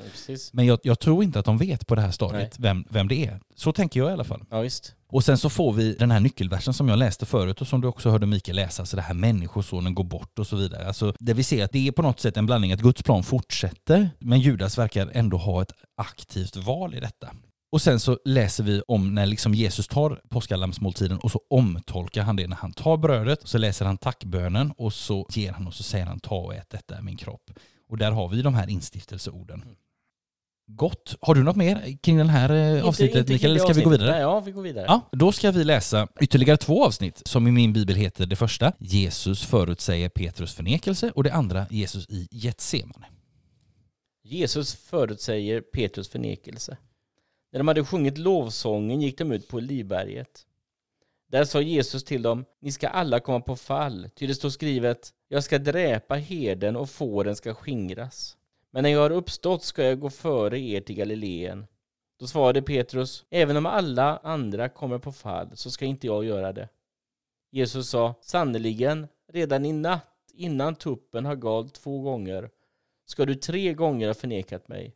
[0.53, 3.27] men jag, jag, tror inte att de vet på det här stadiet vem, vem det
[3.27, 3.41] är.
[3.57, 4.45] Så tänker jag i alla fall.
[4.51, 4.95] Ja, visst.
[5.13, 7.89] Och sen så får vi den här nyckelversen som jag läste förut och som du
[7.89, 10.87] också hörde Mikael läsa, så det här människosonen går bort och så vidare.
[10.87, 13.23] Alltså, där vi ser att det är på något sätt en blandning att Guds plan
[13.23, 17.29] fortsätter, men Judas verkar ändå ha ett aktivt val i detta.
[17.73, 22.37] Och sen så läser vi om när liksom Jesus tar påskallammsmåltiden och så omtolkar han
[22.37, 23.41] det när han tar brödet.
[23.45, 26.71] Så läser han tackbönen och så ger han och så säger han ta och ät
[26.71, 27.51] detta är min kropp.
[27.89, 29.65] Och där har vi de här instiftelseorden.
[30.67, 31.17] Gott.
[31.21, 33.83] Har du något mer kring den här eh, inte, avsnittet inte Mikael, eller ska vi
[33.83, 34.11] gå vidare?
[34.11, 34.85] Nej, ja, vi går vidare.
[34.89, 38.73] Ja, då ska vi läsa ytterligare två avsnitt som i min bibel heter det första
[38.79, 43.07] Jesus förutsäger Petrus förnekelse och det andra Jesus i Getsemane.
[44.25, 46.77] Jesus förutsäger Petrus förnekelse.
[47.51, 50.47] När de hade sjungit lovsången gick de ut på Livberget.
[51.27, 55.15] Där sa Jesus till dem, ni ska alla komma på fall, ty det står skrivet,
[55.29, 58.37] jag ska dräpa herden och fåren ska skingras.
[58.71, 61.67] Men när jag har uppstått ska jag gå före er till Galileen.
[62.19, 66.53] Då svarade Petrus, även om alla andra kommer på fall så ska inte jag göra
[66.53, 66.69] det.
[67.51, 72.51] Jesus sa, sannerligen, redan i natt innan tuppen har galt två gånger
[73.11, 74.95] ska du tre gånger ha förnekat mig.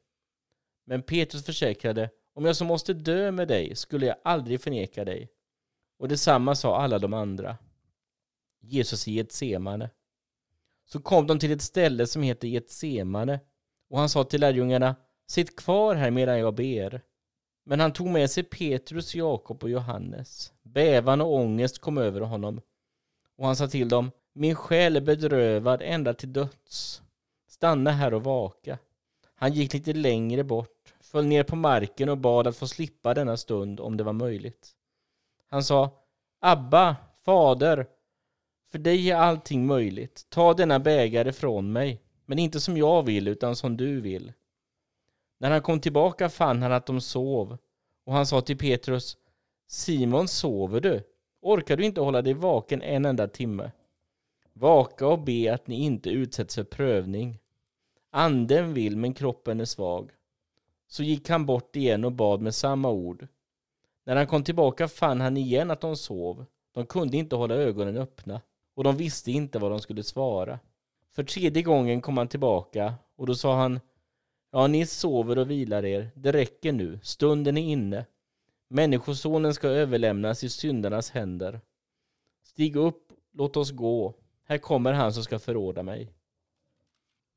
[0.85, 5.29] Men Petrus försäkrade, om jag så måste dö med dig skulle jag aldrig förneka dig.
[5.99, 7.57] Och detsamma sa alla de andra.
[8.61, 9.91] Jesus i Getsemane.
[10.87, 13.41] Så kom de till ett ställe som heter Getsemane
[13.91, 17.03] och han sa till lärjungarna Sitt kvar här medan jag ber.
[17.65, 20.53] Men han tog med sig Petrus, Jakob och Johannes.
[20.63, 22.61] Bävan och ångest kom över honom
[23.37, 27.03] och han sa till dem Min själ är bedrövad ända till döds.
[27.49, 28.79] Stanna här och vaka.
[29.35, 33.37] Han gick lite längre bort föll ner på marken och bad att få slippa denna
[33.37, 34.73] stund om det var möjligt.
[35.51, 35.91] Han sa
[36.41, 37.87] Abba, fader,
[38.73, 40.27] för dig är allting möjligt.
[40.29, 44.33] Ta denna bägare från mig, men inte som jag vill utan som du vill.
[45.39, 47.59] När han kom tillbaka fann han att de sov
[48.05, 49.17] och han sa till Petrus
[49.69, 51.03] Simon, sover du?
[51.43, 53.71] Orkar du inte hålla dig vaken en enda timme?
[54.53, 57.39] Vaka och be att ni inte utsätts för prövning.
[58.11, 60.11] Anden vill, men kroppen är svag.
[60.95, 63.27] Så gick han bort igen och bad med samma ord.
[64.05, 66.45] När han kom tillbaka fann han igen att de sov.
[66.73, 68.41] De kunde inte hålla ögonen öppna
[68.75, 70.59] och de visste inte vad de skulle svara.
[71.13, 73.81] För tredje gången kom han tillbaka och då sa han
[74.53, 76.11] Ja, ni sover och vilar er.
[76.15, 76.99] Det räcker nu.
[77.03, 78.07] Stunden är inne.
[78.69, 81.61] Människosonen ska överlämnas i syndarnas händer.
[82.43, 84.15] Stig upp, låt oss gå.
[84.45, 86.13] Här kommer han som ska förråda mig.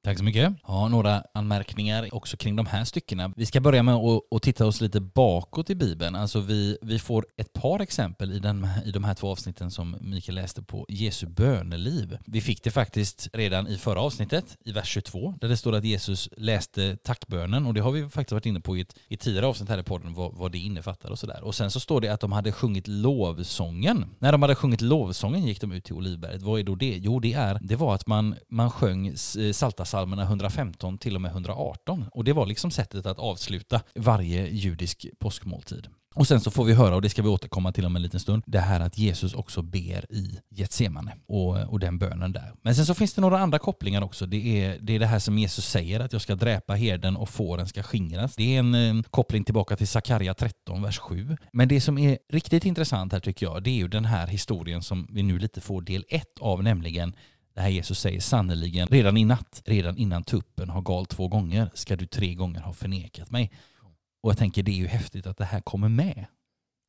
[0.03, 0.53] Tack så mycket.
[0.67, 3.33] Ja, några anmärkningar också kring de här styckena.
[3.35, 6.15] Vi ska börja med att, titta oss lite bakåt i Bibeln.
[6.15, 9.97] Alltså vi, vi får ett par exempel i, den, i de här två avsnitten som
[10.01, 12.17] Mikael läste på Jesu böneliv.
[12.25, 15.83] Vi fick det faktiskt redan i förra avsnittet, i vers 22, där det står att
[15.83, 19.45] Jesus läste tackbönen och det har vi faktiskt varit inne på i ett, i tidigare
[19.45, 21.43] avsnitt här i podden, vad, vad det innefattar och sådär.
[21.43, 24.05] Och sen så står det att de hade sjungit lovsången.
[24.19, 26.41] När de hade sjungit lovsången gick de ut till Olivberget.
[26.41, 26.97] Vad är då det?
[26.97, 29.13] Jo, det, är, det var att man, man sjöng eh,
[29.51, 32.05] salta psalmerna 115 till och med 118.
[32.11, 35.87] Och det var liksom sättet att avsluta varje judisk påskmåltid.
[36.15, 38.19] Och sen så får vi höra, och det ska vi återkomma till om en liten
[38.19, 42.53] stund, det här att Jesus också ber i Getsemane och, och den bönen där.
[42.61, 44.25] Men sen så finns det några andra kopplingar också.
[44.25, 47.29] Det är, det är det här som Jesus säger, att jag ska dräpa herden och
[47.29, 48.35] fåren ska skingras.
[48.35, 51.37] Det är en en koppling tillbaka till Sakarja 13, vers 7.
[51.53, 54.81] Men det som är riktigt intressant här tycker jag, det är ju den här historien
[54.81, 57.13] som vi nu lite får del 1 av, nämligen
[57.57, 61.69] det här Jesus säger sannerligen, redan i natt, redan innan tuppen har galt två gånger,
[61.73, 63.51] ska du tre gånger ha förnekat mig.
[64.23, 66.25] Och jag tänker det är ju häftigt att det här kommer med.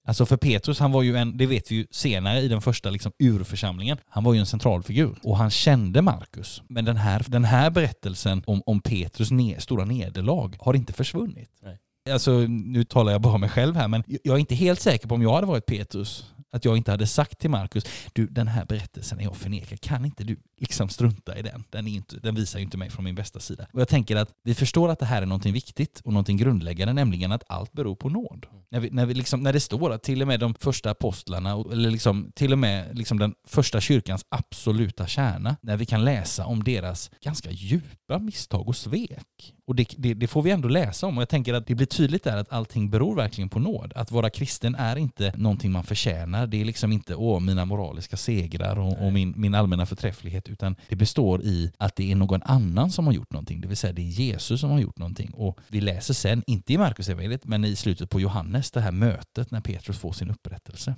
[0.06, 2.90] Alltså för Petrus, han var ju en, det vet vi ju senare i den första
[2.90, 6.62] liksom urförsamlingen, han var ju en centralfigur och han kände Markus.
[6.68, 11.50] Men den här, den här berättelsen om, om Petrus ne, stora nederlag har inte försvunnit.
[11.62, 11.78] Nej.
[12.10, 15.08] Alltså nu talar jag bara om mig själv här, men jag är inte helt säker
[15.08, 18.48] på om jag hade varit Petrus att jag inte hade sagt till Markus, du den
[18.48, 21.64] här berättelsen är jag förnekar, kan inte du liksom strunta i den?
[21.70, 23.66] Den, är inte, den visar ju inte mig från min bästa sida.
[23.72, 26.92] Och jag tänker att vi förstår att det här är någonting viktigt och någonting grundläggande,
[26.92, 28.46] nämligen att allt beror på nåd.
[28.50, 28.62] Mm.
[28.70, 31.64] När, vi, när, vi liksom, när det står att till och med de första apostlarna,
[31.72, 36.46] eller liksom, till och med liksom den första kyrkans absoluta kärna, när vi kan läsa
[36.46, 39.54] om deras ganska djupa misstag och svek.
[39.66, 41.86] Och det, det, det, får vi ändå läsa om och jag tänker att det blir
[41.86, 43.92] tydligt där att allting beror verkligen på nåd.
[43.96, 46.46] Att vara kristen är inte någonting man förtjänar.
[46.46, 50.76] Det är liksom inte åh, mina moraliska segrar och, och min, min allmänna förträfflighet utan
[50.88, 53.60] det består i att det är någon annan som har gjort någonting.
[53.60, 55.30] Det vill säga det är Jesus som har gjort någonting.
[55.30, 58.92] Och vi läser sen, inte i Markus evangeliet men i slutet på Johannes, det här
[58.92, 60.94] mötet när Petrus får sin upprättelse.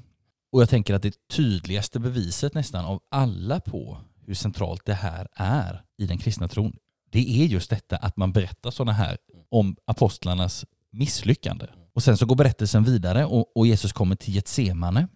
[0.53, 5.29] Och jag tänker att det tydligaste beviset nästan av alla på hur centralt det här
[5.35, 6.77] är i den kristna tron,
[7.13, 9.17] det är just detta att man berättar sådana här
[9.51, 11.67] om apostlarnas misslyckande.
[11.95, 15.09] Och sen så går berättelsen vidare och, och Jesus kommer till Getsemane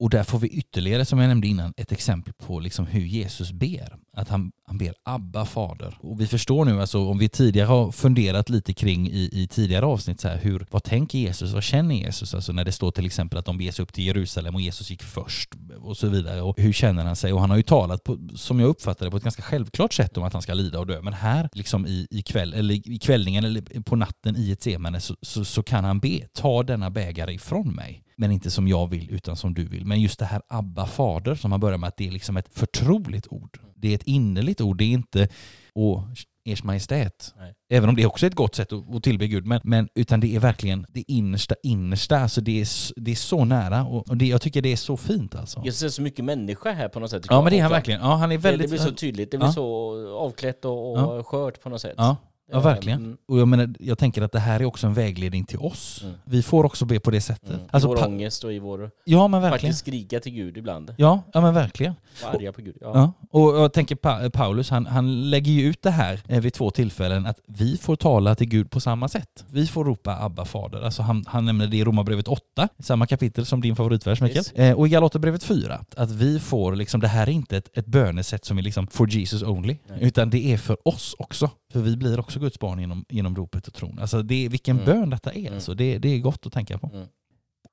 [0.00, 3.52] och där får vi ytterligare, som jag nämnde innan, ett exempel på liksom hur Jesus
[3.52, 3.96] ber.
[4.16, 5.98] Att han, han ber Abba fader.
[6.00, 9.86] Och vi förstår nu, alltså, om vi tidigare har funderat lite kring i, i tidigare
[9.86, 12.34] avsnitt, så här, hur, vad tänker Jesus, vad känner Jesus?
[12.34, 14.90] Alltså när det står till exempel att de beger sig upp till Jerusalem och Jesus
[14.90, 16.42] gick först och så vidare.
[16.42, 17.32] Och hur känner han sig?
[17.32, 20.16] Och han har ju talat, på, som jag uppfattar det, på ett ganska självklart sätt
[20.16, 21.02] om att han ska lida och dö.
[21.02, 25.00] Men här, liksom i, i, kväll, eller i kvällningen eller på natten i ett semane
[25.00, 28.90] så, så, så kan han be, ta denna bägare ifrån mig men inte som jag
[28.90, 29.86] vill utan som du vill.
[29.86, 32.48] Men just det här Abba fader som man börjar med att det är liksom ett
[32.52, 33.60] förtroligt ord.
[33.76, 35.28] Det är ett innerligt ord, det är inte
[35.74, 36.04] Åh,
[36.44, 37.34] ers majestät.
[37.38, 37.54] Nej.
[37.72, 40.20] Även om det också är ett gott sätt att, att tillbe Gud, men, men utan
[40.20, 42.18] det är verkligen det innersta innersta.
[42.18, 42.66] Alltså det, är,
[43.00, 45.62] det är så nära och, och det, jag tycker det är så fint alltså.
[45.64, 47.26] Jag ser så mycket människa här på något sätt.
[47.28, 48.00] Ja men det är han verkligen.
[48.00, 48.70] Ja, han är väldigt...
[48.70, 49.52] Det, det blir så tydligt, det blir ja.
[49.52, 51.22] så avklätt och, och ja.
[51.22, 51.94] skört på något sätt.
[51.96, 52.16] Ja.
[52.52, 52.98] Ja, verkligen.
[52.98, 53.16] Mm.
[53.28, 56.00] Och jag, menar, jag tänker att det här är också en vägledning till oss.
[56.02, 56.14] Mm.
[56.24, 57.50] Vi får också be på det sättet.
[57.50, 57.60] Mm.
[57.70, 58.90] Alltså, I vår ångest och i vår...
[59.04, 59.72] Ja, men verkligen.
[59.72, 60.94] Faktiskt skrika till Gud ibland.
[60.96, 61.94] Ja, ja men verkligen.
[62.22, 62.76] Och arga på Gud.
[62.80, 62.92] Ja.
[62.94, 63.12] ja.
[63.40, 66.70] Och jag tänker pa Paulus, han, han lägger ju ut det här eh, vid två
[66.70, 69.44] tillfällen, att vi får tala till Gud på samma sätt.
[69.50, 70.82] Vi får ropa Abba fader.
[70.82, 74.36] Alltså han, han nämner det i Romarbrevet 8, samma kapitel som din favoritvers Mikael.
[74.36, 74.52] Yes.
[74.52, 77.86] Eh, och i Galaterbrevet 4, att vi får liksom, det här är inte ett, ett
[77.86, 79.98] bönesätt som är liksom for Jesus only, Nej.
[80.00, 81.50] utan det är för oss också.
[81.72, 83.98] För vi blir också Guds barn genom, genom ropet och tron.
[83.98, 84.86] Alltså det, vilken mm.
[84.86, 85.40] bön detta är.
[85.40, 85.54] Mm.
[85.54, 86.90] Alltså det, det är gott att tänka på.
[86.94, 87.06] Mm.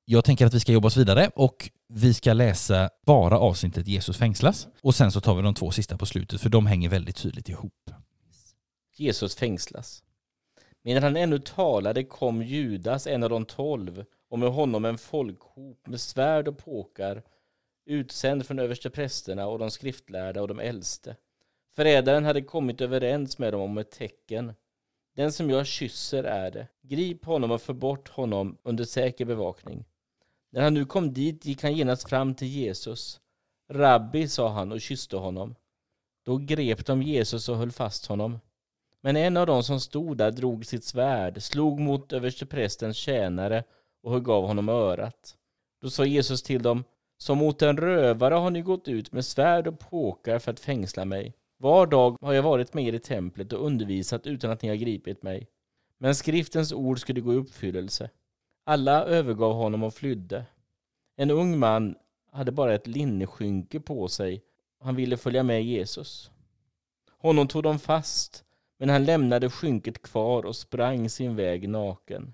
[0.05, 4.17] Jag tänker att vi ska jobba oss vidare och vi ska läsa bara avsnittet Jesus
[4.17, 4.67] fängslas.
[4.81, 7.49] Och sen så tar vi de två sista på slutet för de hänger väldigt tydligt
[7.49, 7.91] ihop.
[8.97, 10.03] Jesus fängslas.
[10.83, 15.87] Medan han ännu talade kom Judas, en av de tolv, och med honom en folkhop
[15.87, 17.23] med svärd och påkar,
[17.85, 21.15] utsänd från översteprästerna och de skriftlärda och de äldste.
[21.77, 24.53] Förrädaren hade kommit överens med dem om ett tecken.
[25.15, 26.67] Den som jag kysser är det.
[26.81, 29.85] Grip honom och för bort honom under säker bevakning.
[30.51, 33.19] När han nu kom dit gick han genast fram till Jesus.
[33.69, 35.55] Rabbi, sa han och kysste honom.
[36.25, 38.39] Då grep de Jesus och höll fast honom.
[39.01, 43.63] Men en av dem som stod där drog sitt svärd, slog mot översteprästens tjänare
[44.03, 45.35] och högg av honom örat.
[45.81, 46.83] Då sa Jesus till dem,
[47.17, 51.05] som mot en rövare har ni gått ut med svärd och påkar för att fängsla
[51.05, 51.33] mig.
[51.57, 54.75] Var dag har jag varit med er i templet och undervisat utan att ni har
[54.75, 55.47] gripit mig.
[55.97, 58.09] Men skriftens ord skulle gå i uppfyllelse.
[58.65, 60.45] Alla övergav honom och flydde.
[61.15, 61.95] En ung man
[62.31, 64.43] hade bara ett linneskynke på sig.
[64.79, 66.31] Han ville följa med Jesus.
[67.19, 68.43] Honom tog de fast,
[68.79, 72.33] men han lämnade skynket kvar och sprang sin väg naken.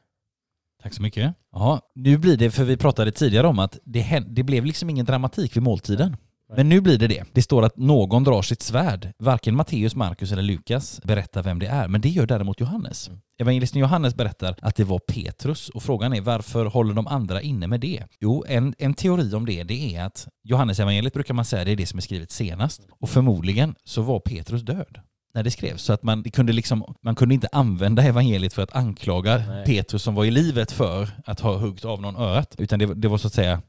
[0.82, 1.36] Tack så mycket.
[1.52, 5.06] Ja, nu blir det, för vi pratade tidigare om att det, det blev liksom ingen
[5.06, 6.18] dramatik vid måltiden.
[6.56, 7.24] Men nu blir det det.
[7.34, 9.12] Det står att någon drar sitt svärd.
[9.20, 13.08] Varken Matteus, Markus eller Lukas berättar vem det är, men det gör däremot Johannes.
[13.08, 13.20] Mm.
[13.42, 17.68] Evangelisten Johannes berättar att det var Petrus och frågan är varför håller de andra inne
[17.68, 18.04] med det?
[18.20, 21.72] Jo, en, en teori om det, det är att Johannes evangeliet brukar man säga det
[21.72, 25.00] är det som är skrivet senast och förmodligen så var Petrus död
[25.34, 25.82] när det skrevs.
[25.82, 29.66] Så att man kunde, liksom, man kunde inte använda evangeliet för att anklaga Nej.
[29.66, 32.56] Petrus som var i livet för att ha huggt av någon örat.
[32.58, 33.62] Utan det, det var så att säga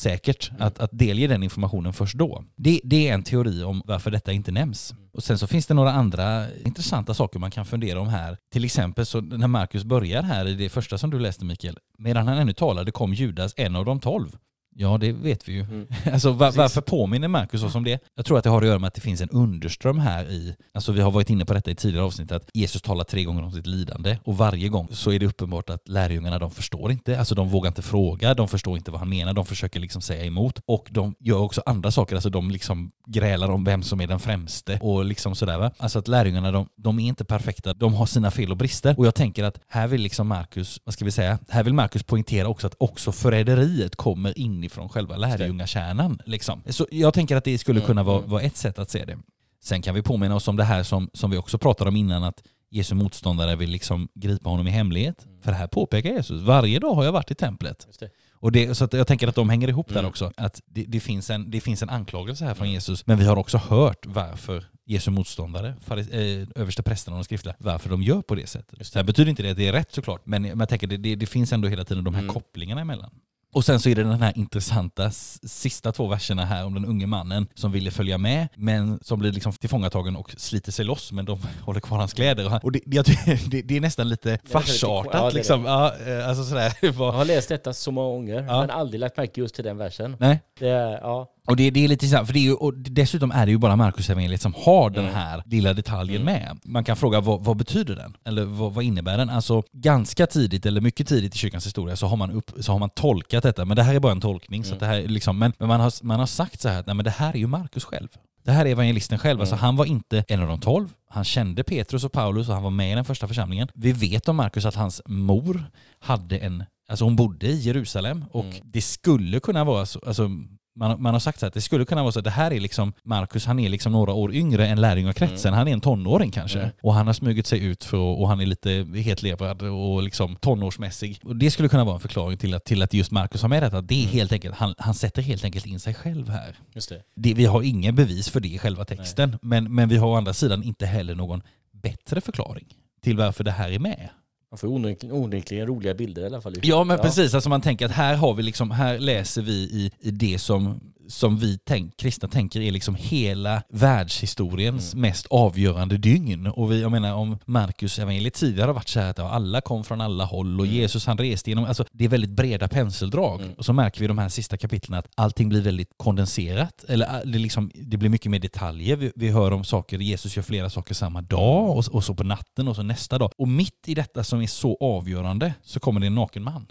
[0.00, 2.44] säkert att, att delge den informationen först då.
[2.56, 4.94] Det, det, är en teori om varför detta inte nämns.
[5.12, 8.36] Och sen så finns det några andra intressanta saker man kan fundera om här.
[8.52, 12.28] Till exempel så när Markus börjar här i det första som du läste Mikael, medan
[12.28, 14.36] han ännu talade kom Judas, en av de tolv.
[14.74, 15.60] Ja, det vet vi ju.
[15.60, 15.86] Mm.
[16.12, 18.02] Alltså, var, varför påminner Marcus oss om det?
[18.14, 20.56] Jag tror att det har att göra med att det finns en underström här i,
[20.74, 23.42] alltså vi har varit inne på detta i tidigare avsnitt, att Jesus talar tre gånger
[23.42, 27.18] om sitt lidande och varje gång så är det uppenbart att lärjungarna de förstår inte,
[27.18, 30.24] alltså de vågar inte fråga, de förstår inte vad han menar, de försöker liksom säga
[30.24, 34.06] emot och de gör också andra saker, alltså de liksom grälar om vem som är
[34.06, 35.70] den främste och liksom sådär va.
[35.78, 39.06] Alltså att lärjungarna de, de är inte perfekta, de har sina fel och brister och
[39.06, 42.48] jag tänker att här vill liksom Marcus, vad ska vi säga, här vill Marcus poängtera
[42.48, 46.20] också att också förräderiet kommer in inifrån själva lärjungakärnan.
[46.26, 46.62] Liksom.
[46.66, 48.30] Så jag tänker att det skulle mm, kunna vara, mm.
[48.30, 49.18] vara ett sätt att se det.
[49.62, 52.24] Sen kan vi påminna oss om det här som, som vi också pratade om innan,
[52.24, 55.24] att Jesu motståndare vill liksom gripa honom i hemlighet.
[55.24, 55.42] Mm.
[55.42, 57.88] För det här påpekar Jesus, varje dag har jag varit i templet.
[58.32, 60.02] Och det, så jag tänker att de hänger ihop mm.
[60.02, 60.32] där också.
[60.36, 62.74] Att det, det, finns en, det finns en anklagelse här från mm.
[62.74, 67.56] Jesus, men vi har också hört varför Jesu motståndare, eh, översta prästerna och de skriftliga,
[67.58, 68.78] varför de gör på det sättet.
[68.78, 68.84] Det.
[68.84, 71.26] Sen betyder inte det att det är rätt såklart, men jag tänker det, det, det
[71.26, 72.34] finns ändå hela tiden de här mm.
[72.34, 73.10] kopplingarna emellan.
[73.52, 77.06] Och sen så är det den här intressanta sista två verserna här om den unge
[77.06, 81.24] mannen som ville följa med men som blir liksom tillfångatagen och sliter sig loss men
[81.24, 82.60] de håller kvar hans kläder.
[82.62, 82.80] Och det,
[83.50, 85.64] det, det är nästan lite farsartat ja, liksom.
[85.64, 86.72] Ja, eh, alltså sådär.
[86.80, 88.60] Jag har läst detta så många gånger ja.
[88.60, 90.16] men aldrig lagt märke just till den versen.
[90.20, 90.40] Nej.
[90.58, 90.66] Det,
[91.02, 91.32] ja.
[91.46, 93.58] Och det, det är lite så för det är ju, och dessutom är det ju
[93.58, 95.16] bara Marcus evangeliet som har den mm.
[95.16, 96.34] här lilla detaljen mm.
[96.34, 96.58] med.
[96.64, 98.16] Man kan fråga vad, vad betyder den?
[98.24, 99.30] Eller vad, vad, innebär den?
[99.30, 102.78] Alltså ganska tidigt, eller mycket tidigt i kyrkans historia, så har man, upp, så har
[102.78, 103.64] man tolkat detta.
[103.64, 104.62] Men det här är bara en tolkning.
[104.62, 104.72] Mm.
[104.72, 107.04] Så det här liksom, men, men man, har, man har sagt så här nej, men
[107.04, 108.08] det här är ju Markus själv.
[108.44, 109.54] Det här är evangelisten själv, alltså mm.
[109.54, 110.88] alltså han var inte en av de tolv.
[111.08, 113.68] Han kände Petrus och Paulus och han var med i den första församlingen.
[113.74, 115.64] Vi vet om Markus att hans mor
[116.00, 118.56] hade en Alltså hon bodde i Jerusalem och mm.
[118.64, 120.30] det skulle kunna vara så, alltså
[120.76, 122.60] man, man har sagt så att det skulle kunna vara så att det här är
[122.60, 125.48] liksom Marcus, han är liksom några år yngre än lärjungakretsen.
[125.48, 125.58] Mm.
[125.58, 126.58] Han är en tonåring kanske.
[126.58, 126.70] Mm.
[126.82, 131.20] Och han har smugit sig ut för, och han är lite hetlevrad och liksom tonårsmässig.
[131.24, 133.62] Och det skulle kunna vara en förklaring till att, till att just Marcus har med
[133.62, 133.80] detta.
[133.80, 134.12] Det är mm.
[134.12, 136.56] helt enkelt, han, han sätter helt enkelt in sig själv här.
[136.74, 137.02] Just det.
[137.16, 139.38] Det, vi har ingen bevis för det i själva texten.
[139.42, 141.42] Men, men vi har å andra sidan inte heller någon
[141.72, 142.66] bättre förklaring
[143.02, 144.08] till varför det här är med.
[144.50, 144.68] Man får
[145.12, 146.54] onekligen, roliga bilder i alla fall.
[146.62, 147.02] Ja men ja.
[147.02, 150.38] precis, alltså man tänker att här har vi liksom, här läser vi i, i det
[150.38, 150.80] som
[151.10, 155.02] som vi tänk, kristna tänker är liksom hela världshistoriens mm.
[155.02, 156.46] mest avgörande dygn.
[156.46, 159.84] Och vi, jag menar om Markus evangeliet tidigare har varit så här att alla kom
[159.84, 160.76] från alla håll och mm.
[160.76, 163.40] Jesus han reste genom, alltså det är väldigt breda penseldrag.
[163.40, 163.54] Mm.
[163.54, 166.84] Och så märker vi i de här sista kapitlen att allting blir väldigt kondenserat.
[166.88, 168.96] Eller äh, det, liksom, det blir mycket mer detaljer.
[168.96, 172.24] Vi, vi hör om saker, Jesus gör flera saker samma dag och, och så på
[172.24, 173.30] natten och så nästa dag.
[173.38, 176.66] Och mitt i detta som är så avgörande så kommer det en naken man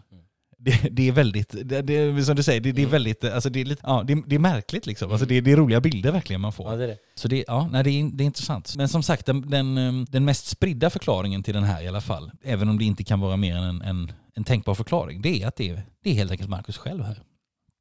[0.60, 2.92] det, det, är väldigt, det, det, som du säger, det, det är mm.
[2.92, 5.12] väldigt, alltså det är lite, ja, det, är märkligt liksom.
[5.12, 6.72] Alltså det, är roliga bilder verkligen man får.
[6.72, 6.98] Ja, det är det.
[7.16, 8.76] Så det, ja, nej, det, är, det är intressant.
[8.76, 12.02] Men som sagt, den, den, um, den mest spridda förklaringen till den här i alla
[12.02, 15.44] fall, även om det inte kan vara mer än en, en, en tänkbar förklaring, det
[15.44, 17.22] är att det det är helt enkelt Markus själv här.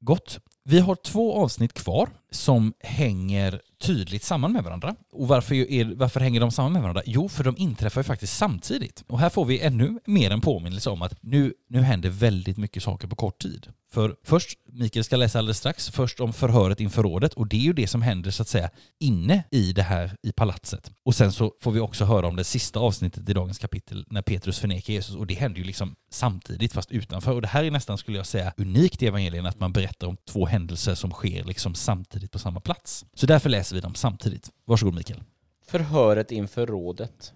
[0.01, 0.39] Gott.
[0.65, 4.95] Vi har två avsnitt kvar som hänger tydligt samman med varandra.
[5.13, 7.03] Och varför, är, varför hänger de samman med varandra?
[7.07, 9.05] Jo, för de inträffar ju faktiskt samtidigt.
[9.07, 12.83] Och här får vi ännu mer en påminnelse om att nu, nu händer väldigt mycket
[12.83, 13.69] saker på kort tid.
[13.91, 17.61] För först, Mikael ska läsa alldeles strax, först om förhöret inför rådet och det är
[17.61, 20.93] ju det som händer så att säga inne i det här i palatset.
[21.05, 24.23] Och sen så får vi också höra om det sista avsnittet i dagens kapitel när
[24.23, 27.33] Petrus förnekar Jesus och det händer ju liksom samtidigt fast utanför.
[27.33, 30.17] Och det här är nästan, skulle jag säga, unikt i evangelien att man berättar om
[30.17, 33.05] två händelser som sker liksom samtidigt på samma plats.
[33.15, 34.51] Så därför läser vi dem samtidigt.
[34.65, 35.23] Varsågod Mikael.
[35.67, 37.33] Förhöret inför rådet.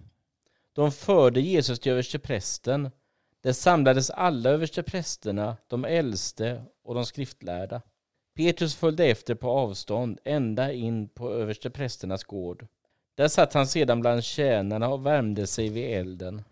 [0.75, 2.91] De förde Jesus till översteprästen
[3.43, 7.81] där samlades alla översteprästerna, de äldste och de skriftlärda.
[8.35, 12.67] Petrus följde efter på avstånd ända in på översteprästernas gård.
[13.15, 16.43] Där satt han sedan bland tjänarna och värmde sig vid elden.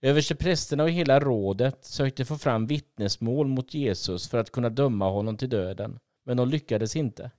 [0.00, 5.36] Översteprästerna och hela rådet sökte få fram vittnesmål mot Jesus för att kunna döma honom
[5.36, 7.30] till döden, men de lyckades inte.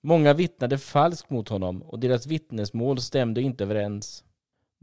[0.00, 4.24] Många vittnade falskt mot honom och deras vittnesmål stämde inte överens.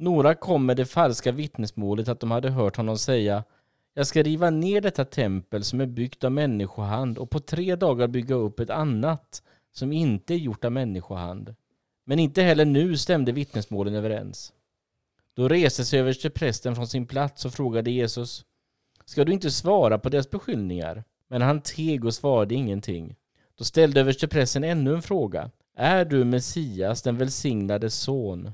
[0.01, 3.43] Några kom med det falska vittnesmålet att de hade hört honom säga
[3.93, 8.07] Jag ska riva ner detta tempel som är byggt av människohand och på tre dagar
[8.07, 11.55] bygga upp ett annat som inte är gjort av människohand.
[12.05, 14.53] Men inte heller nu stämde vittnesmålen överens.
[15.33, 18.45] Då reste sig översteprästen från sin plats och frågade Jesus
[19.05, 21.03] Ska du inte svara på deras beskyllningar?
[21.27, 23.15] Men han teg och svarade ingenting.
[23.57, 25.51] Då ställde översteprästen ännu en fråga.
[25.75, 28.51] Är du Messias, den välsignade son?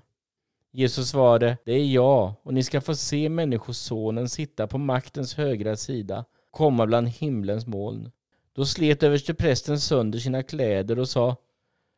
[0.77, 5.75] Jesus svarade, det är jag, och ni ska få se Människosonen sitta på maktens högra
[5.75, 8.11] sida, komma bland himlens moln.
[8.55, 11.35] Då slet översteprästen sönder sina kläder och sa,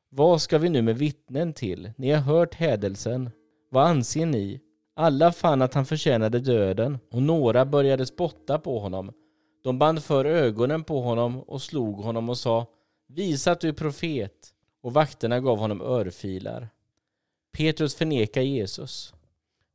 [0.10, 1.92] vad ska vi nu med vittnen till?
[1.98, 3.30] Ni har hört hädelsen.
[3.72, 4.60] Vad anser ni?
[4.96, 9.12] Alla fann att han förtjänade döden, och några började spotta på honom.
[9.64, 12.66] De band för ögonen på honom och slog honom och sa,
[13.08, 14.54] visa att du är profet.
[14.82, 16.70] Och vakterna gav honom örfilar.
[17.58, 19.14] Petrus förnekar Jesus.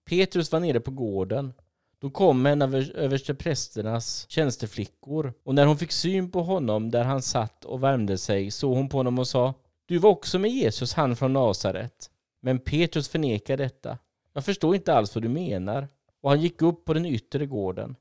[0.09, 1.53] Petrus var nere på gården.
[1.99, 7.23] Då kom en av översteprästernas tjänsteflickor och när hon fick syn på honom där han
[7.23, 9.55] satt och värmde sig såg hon på honom och sa
[9.87, 12.11] Du var också med Jesus, han från Nasaret.
[12.41, 13.99] Men Petrus förnekar detta.
[14.33, 15.89] Jag förstår inte alls vad du menar.
[16.21, 17.97] Och han gick upp på den yttre gården.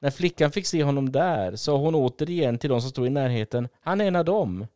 [0.00, 3.68] När flickan fick se honom där sa hon återigen till de som stod i närheten
[3.80, 4.66] Han är en av dem.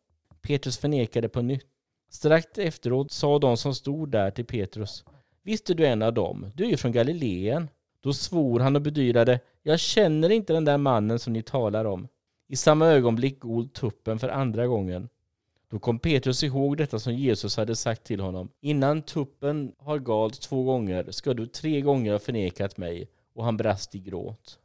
[0.42, 1.73] Petrus förnekade på nytt.
[2.14, 5.04] Strax efteråt sa de som stod där till Petrus,
[5.42, 7.68] visst är du en av dem, du är ju från Galileen.
[8.00, 12.08] Då svor han och bedyrade, jag känner inte den där mannen som ni talar om.
[12.48, 15.08] I samma ögonblick gol tuppen för andra gången.
[15.70, 18.48] Då kom Petrus ihåg detta som Jesus hade sagt till honom.
[18.60, 23.08] Innan tuppen har galt två gånger ska du tre gånger ha förnekat mig.
[23.34, 24.58] Och han brast i gråt.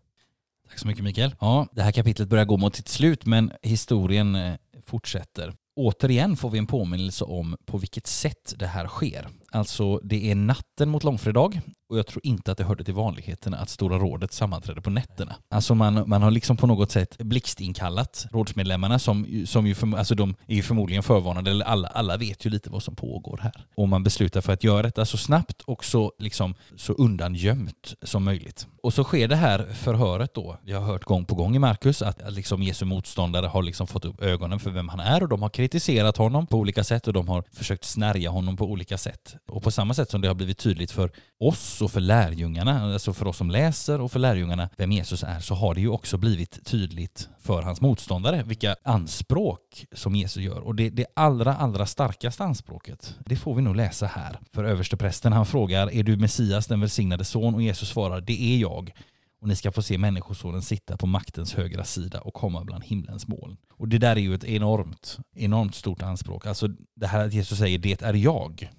[0.68, 1.36] Tack så mycket Mikael.
[1.40, 4.54] Ja, det här kapitlet börjar gå mot sitt slut men historien eh,
[4.86, 5.54] fortsätter.
[5.80, 9.28] Återigen får vi en påminnelse om på vilket sätt det här sker.
[9.52, 13.58] Alltså det är natten mot långfredag och jag tror inte att det hörde till vanligheterna
[13.58, 15.36] att Stora rådet sammanträdde på nätterna.
[15.50, 20.16] Alltså man, man har liksom på något sätt blixtinkallat rådsmedlemmarna som, som ju för, alltså
[20.16, 23.66] de är ju förmodligen förvarnade, eller alla, alla vet ju lite vad som pågår här.
[23.76, 28.24] Och man beslutar för att göra detta så snabbt och så, liksom, så undangömt som
[28.24, 28.68] möjligt.
[28.84, 30.58] Och så sker det här förhöret då.
[30.64, 34.06] Vi har hört gång på gång i Markus att liksom Jesu motståndare har liksom fått
[34.06, 37.14] upp ögonen för vem han är och de har kritiserat honom på olika sätt och
[37.14, 39.36] de har försökt snärja honom på olika sätt.
[39.48, 43.14] Och på samma sätt som det har blivit tydligt för oss och för lärjungarna, alltså
[43.14, 46.18] för oss som läser och för lärjungarna vem Jesus är, så har det ju också
[46.18, 50.60] blivit tydligt för hans motståndare vilka anspråk som Jesus gör.
[50.60, 54.40] Och det, det allra, allra starkaste anspråket, det får vi nog läsa här.
[54.54, 57.56] För översteprästen han frågar, är du Messias, den välsignade son?
[57.56, 58.94] Och Jesus svarar, det är jag
[59.42, 63.28] och ni ska få se Människosonen sitta på maktens högra sida och komma bland himlens
[63.28, 63.58] moln.
[63.74, 66.46] Och det där är ju ett enormt, enormt stort anspråk.
[66.46, 68.70] Alltså det här att Jesus säger det är jag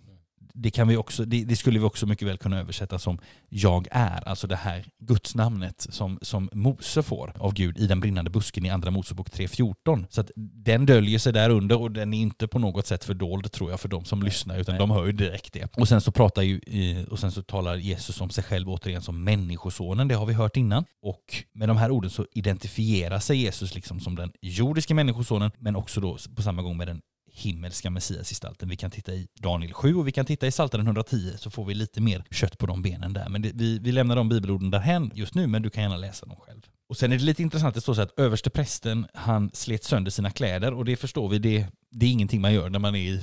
[0.54, 3.88] det, kan vi också, det, det, skulle vi också mycket väl kunna översätta som jag
[3.90, 8.66] är, alltså det här gudsnamnet som, som Mose får av Gud i den brinnande busken
[8.66, 10.06] i Andra Mosebok 3.14.
[10.10, 13.52] Så att den döljer sig där under och den är inte på något sätt fördold
[13.52, 14.24] tror jag för de som Nej.
[14.24, 14.78] lyssnar utan Nej.
[14.78, 15.76] de hör ju direkt det.
[15.76, 16.60] Och sen så pratar ju,
[17.10, 20.56] och sen så talar Jesus om sig själv återigen som människosonen, det har vi hört
[20.56, 20.84] innan.
[21.02, 25.76] Och med de här orden så identifierar sig Jesus liksom som den jordiska människosonen men
[25.76, 27.00] också då på samma gång med den
[27.40, 28.68] himmelska messiasgestalten.
[28.68, 31.64] Vi kan titta i Daniel 7 och vi kan titta i Psaltaren 110 så får
[31.64, 33.28] vi lite mer kött på de benen där.
[33.28, 36.26] Men det, vi, vi lämnar de bibelorden därhen just nu men du kan gärna läsa
[36.26, 36.60] dem själv.
[36.88, 40.10] Och sen är det lite intressant, det står så att överste prästen han slet sönder
[40.10, 43.00] sina kläder och det förstår vi, det det är ingenting man gör när man är
[43.00, 43.20] i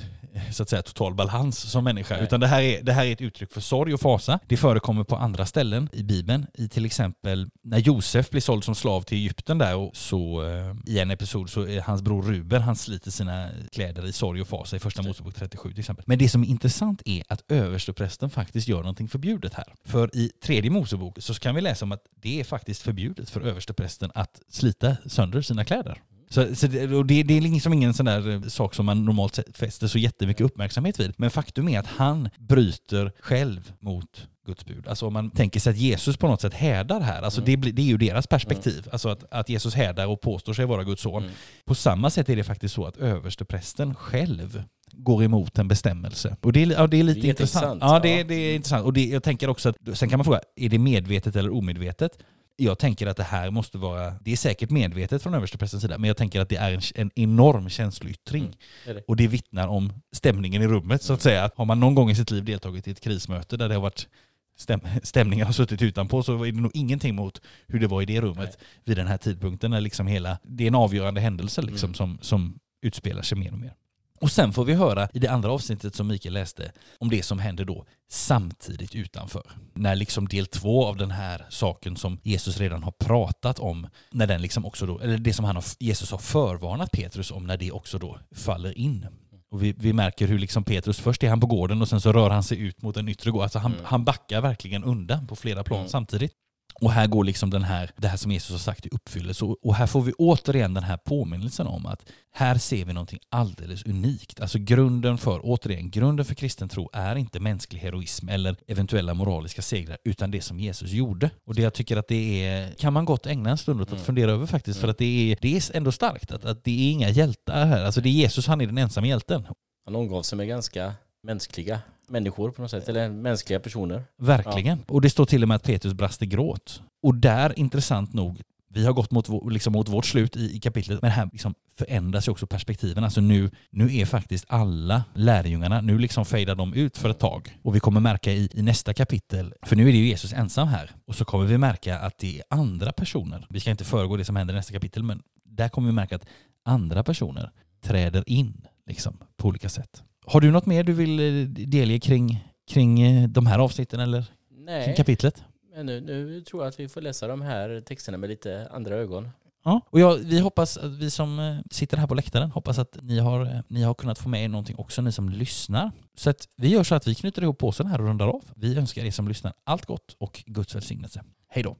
[0.52, 2.14] så att säga total balans som människa.
[2.14, 2.24] Nej.
[2.24, 4.38] Utan det här, är, det här är ett uttryck för sorg och fasa.
[4.46, 6.46] Det förekommer på andra ställen i Bibeln.
[6.54, 10.76] I till exempel när Josef blir såld som slav till Egypten där och så eh,
[10.86, 14.48] i en episod så är hans bror Ruben, han sliter sina kläder i sorg och
[14.48, 16.04] fasa i första Mosebok 37 till exempel.
[16.06, 19.74] Men det som är intressant är att översteprästen faktiskt gör någonting förbjudet här.
[19.84, 23.40] För i tredje Mosebok så kan vi läsa om att det är faktiskt förbjudet för
[23.40, 26.02] översteprästen att slita sönder sina kläder.
[26.30, 29.04] Så, så det, och det, det är liksom ingen sån där eh, sak som man
[29.04, 31.12] normalt fäster så jättemycket uppmärksamhet vid.
[31.16, 34.88] Men faktum är att han bryter själv mot Guds bud.
[34.88, 37.72] Alltså om man tänker sig att Jesus på något sätt härdar här, alltså det, blir-
[37.72, 38.88] det är ju deras perspektiv.
[38.92, 41.22] Alltså att, att Jesus härdar och påstår sig vara Guds son.
[41.22, 41.34] Mm.
[41.64, 44.62] På samma sätt är det faktiskt så att översteprästen själv
[44.92, 46.36] går emot en bestämmelse.
[46.40, 47.64] Och det är, ja, det är lite Det är intressant.
[47.74, 48.84] intressant, Ja, det, det är intressant.
[48.84, 52.12] Och det, jag tänker också att, sen kan man fråga, är det medvetet eller omedvetet?
[52.60, 56.08] Jag tänker att det här måste vara, det är säkert medvetet från översteprästens sida, men
[56.08, 58.42] jag tänker att det är en, en enorm känsloyttring.
[58.42, 59.04] Mm, det.
[59.08, 61.50] Och det vittnar om stämningen i rummet så att säga.
[61.56, 64.08] Har man någon gång i sitt liv deltagit i ett krismöte där det har varit
[64.56, 68.06] stäm, stämningen har suttit utanpå så är det nog ingenting mot hur det var i
[68.06, 69.70] det rummet vid den här tidpunkten.
[69.70, 71.94] När liksom hela, det är en avgörande händelse liksom Mm.
[71.94, 73.74] som, som utspelar sig mer och mer.
[74.20, 77.38] Och sen får vi höra i det andra avsnittet som Mikael läste om det som
[77.38, 79.42] händer då samtidigt utanför.
[79.74, 84.26] När liksom del två av den här saken som Jesus redan har pratat om, när
[84.26, 87.56] den liksom också då, eller det som han har, Jesus har förvarnat Petrus om, när
[87.56, 89.06] det också då faller in.
[89.50, 92.12] Och vi, vi märker hur liksom Petrus, först är han på gården och sen så
[92.12, 93.42] rör han sig ut mot en yttre gård.
[93.42, 93.84] Alltså han, Mm.
[93.84, 95.90] han backar verkligen undan på flera plan Mm.
[95.90, 96.32] samtidigt.
[96.80, 99.44] Och här går liksom den här, det här som Jesus har sagt i uppfyllelse.
[99.44, 102.04] Och, här får vi återigen den här påminnelsen om att
[102.34, 104.40] här ser vi någonting alldeles unikt.
[104.40, 109.62] Alltså grunden för, återigen, grunden för kristen tro är inte mänsklig heroism eller eventuella moraliska
[109.62, 111.30] segrar, utan det som Jesus gjorde.
[111.46, 113.92] Och det jag tycker att det är, kan man gott ägna en stund åt att
[113.92, 114.04] Mm.
[114.04, 116.92] fundera över faktiskt, för att det är, det är ändå starkt att, att det är
[116.92, 117.84] inga hjältar här.
[117.84, 119.46] Alltså det är Jesus, han är den ensamma hjälten.
[119.84, 124.04] Han omgav sig med ganska mänskliga människor på något sätt, eller mänskliga personer.
[124.16, 124.84] Verkligen.
[124.88, 126.82] Och det står till och med att Petrus brast i gråt.
[127.02, 131.02] Och där, intressant nog, vi har gått mot, liksom mot vårt slut i, i kapitlet,
[131.02, 133.04] men här liksom förändras ju också perspektiven.
[133.04, 137.58] Alltså nu, nu är faktiskt alla lärjungarna, nu liksom fejdar de ut för ett tag.
[137.62, 140.68] Och vi kommer märka i, i nästa kapitel, för nu är det ju Jesus ensam
[140.68, 143.46] här, och så kommer vi märka att det är andra personer.
[143.50, 146.16] Vi ska inte föregå det som händer i nästa kapitel, men där kommer vi märka
[146.16, 146.26] att
[146.64, 147.50] andra personer
[147.82, 150.02] träder in liksom, på olika sätt.
[150.30, 154.22] Har du något mer du vill eh, delge kring, kring eh, de här avsnitten eller
[154.22, 155.44] kring Nej, kapitlet?
[155.74, 158.94] men nu, nu tror jag att vi får läsa de här texterna med lite andra
[158.94, 159.28] ögon.
[159.64, 162.98] Ja, och jag, vi hoppas att vi som eh, sitter här på läktaren hoppas att
[163.02, 165.90] ni har, ni har kunnat få med er någonting också, ni som lyssnar.
[166.16, 168.44] Så att vi gör så att vi knyter ihop påsen här och rundar av.
[168.56, 171.24] Vi önskar er som lyssnar allt gott och Guds välsignelse.
[171.48, 171.76] Hej då!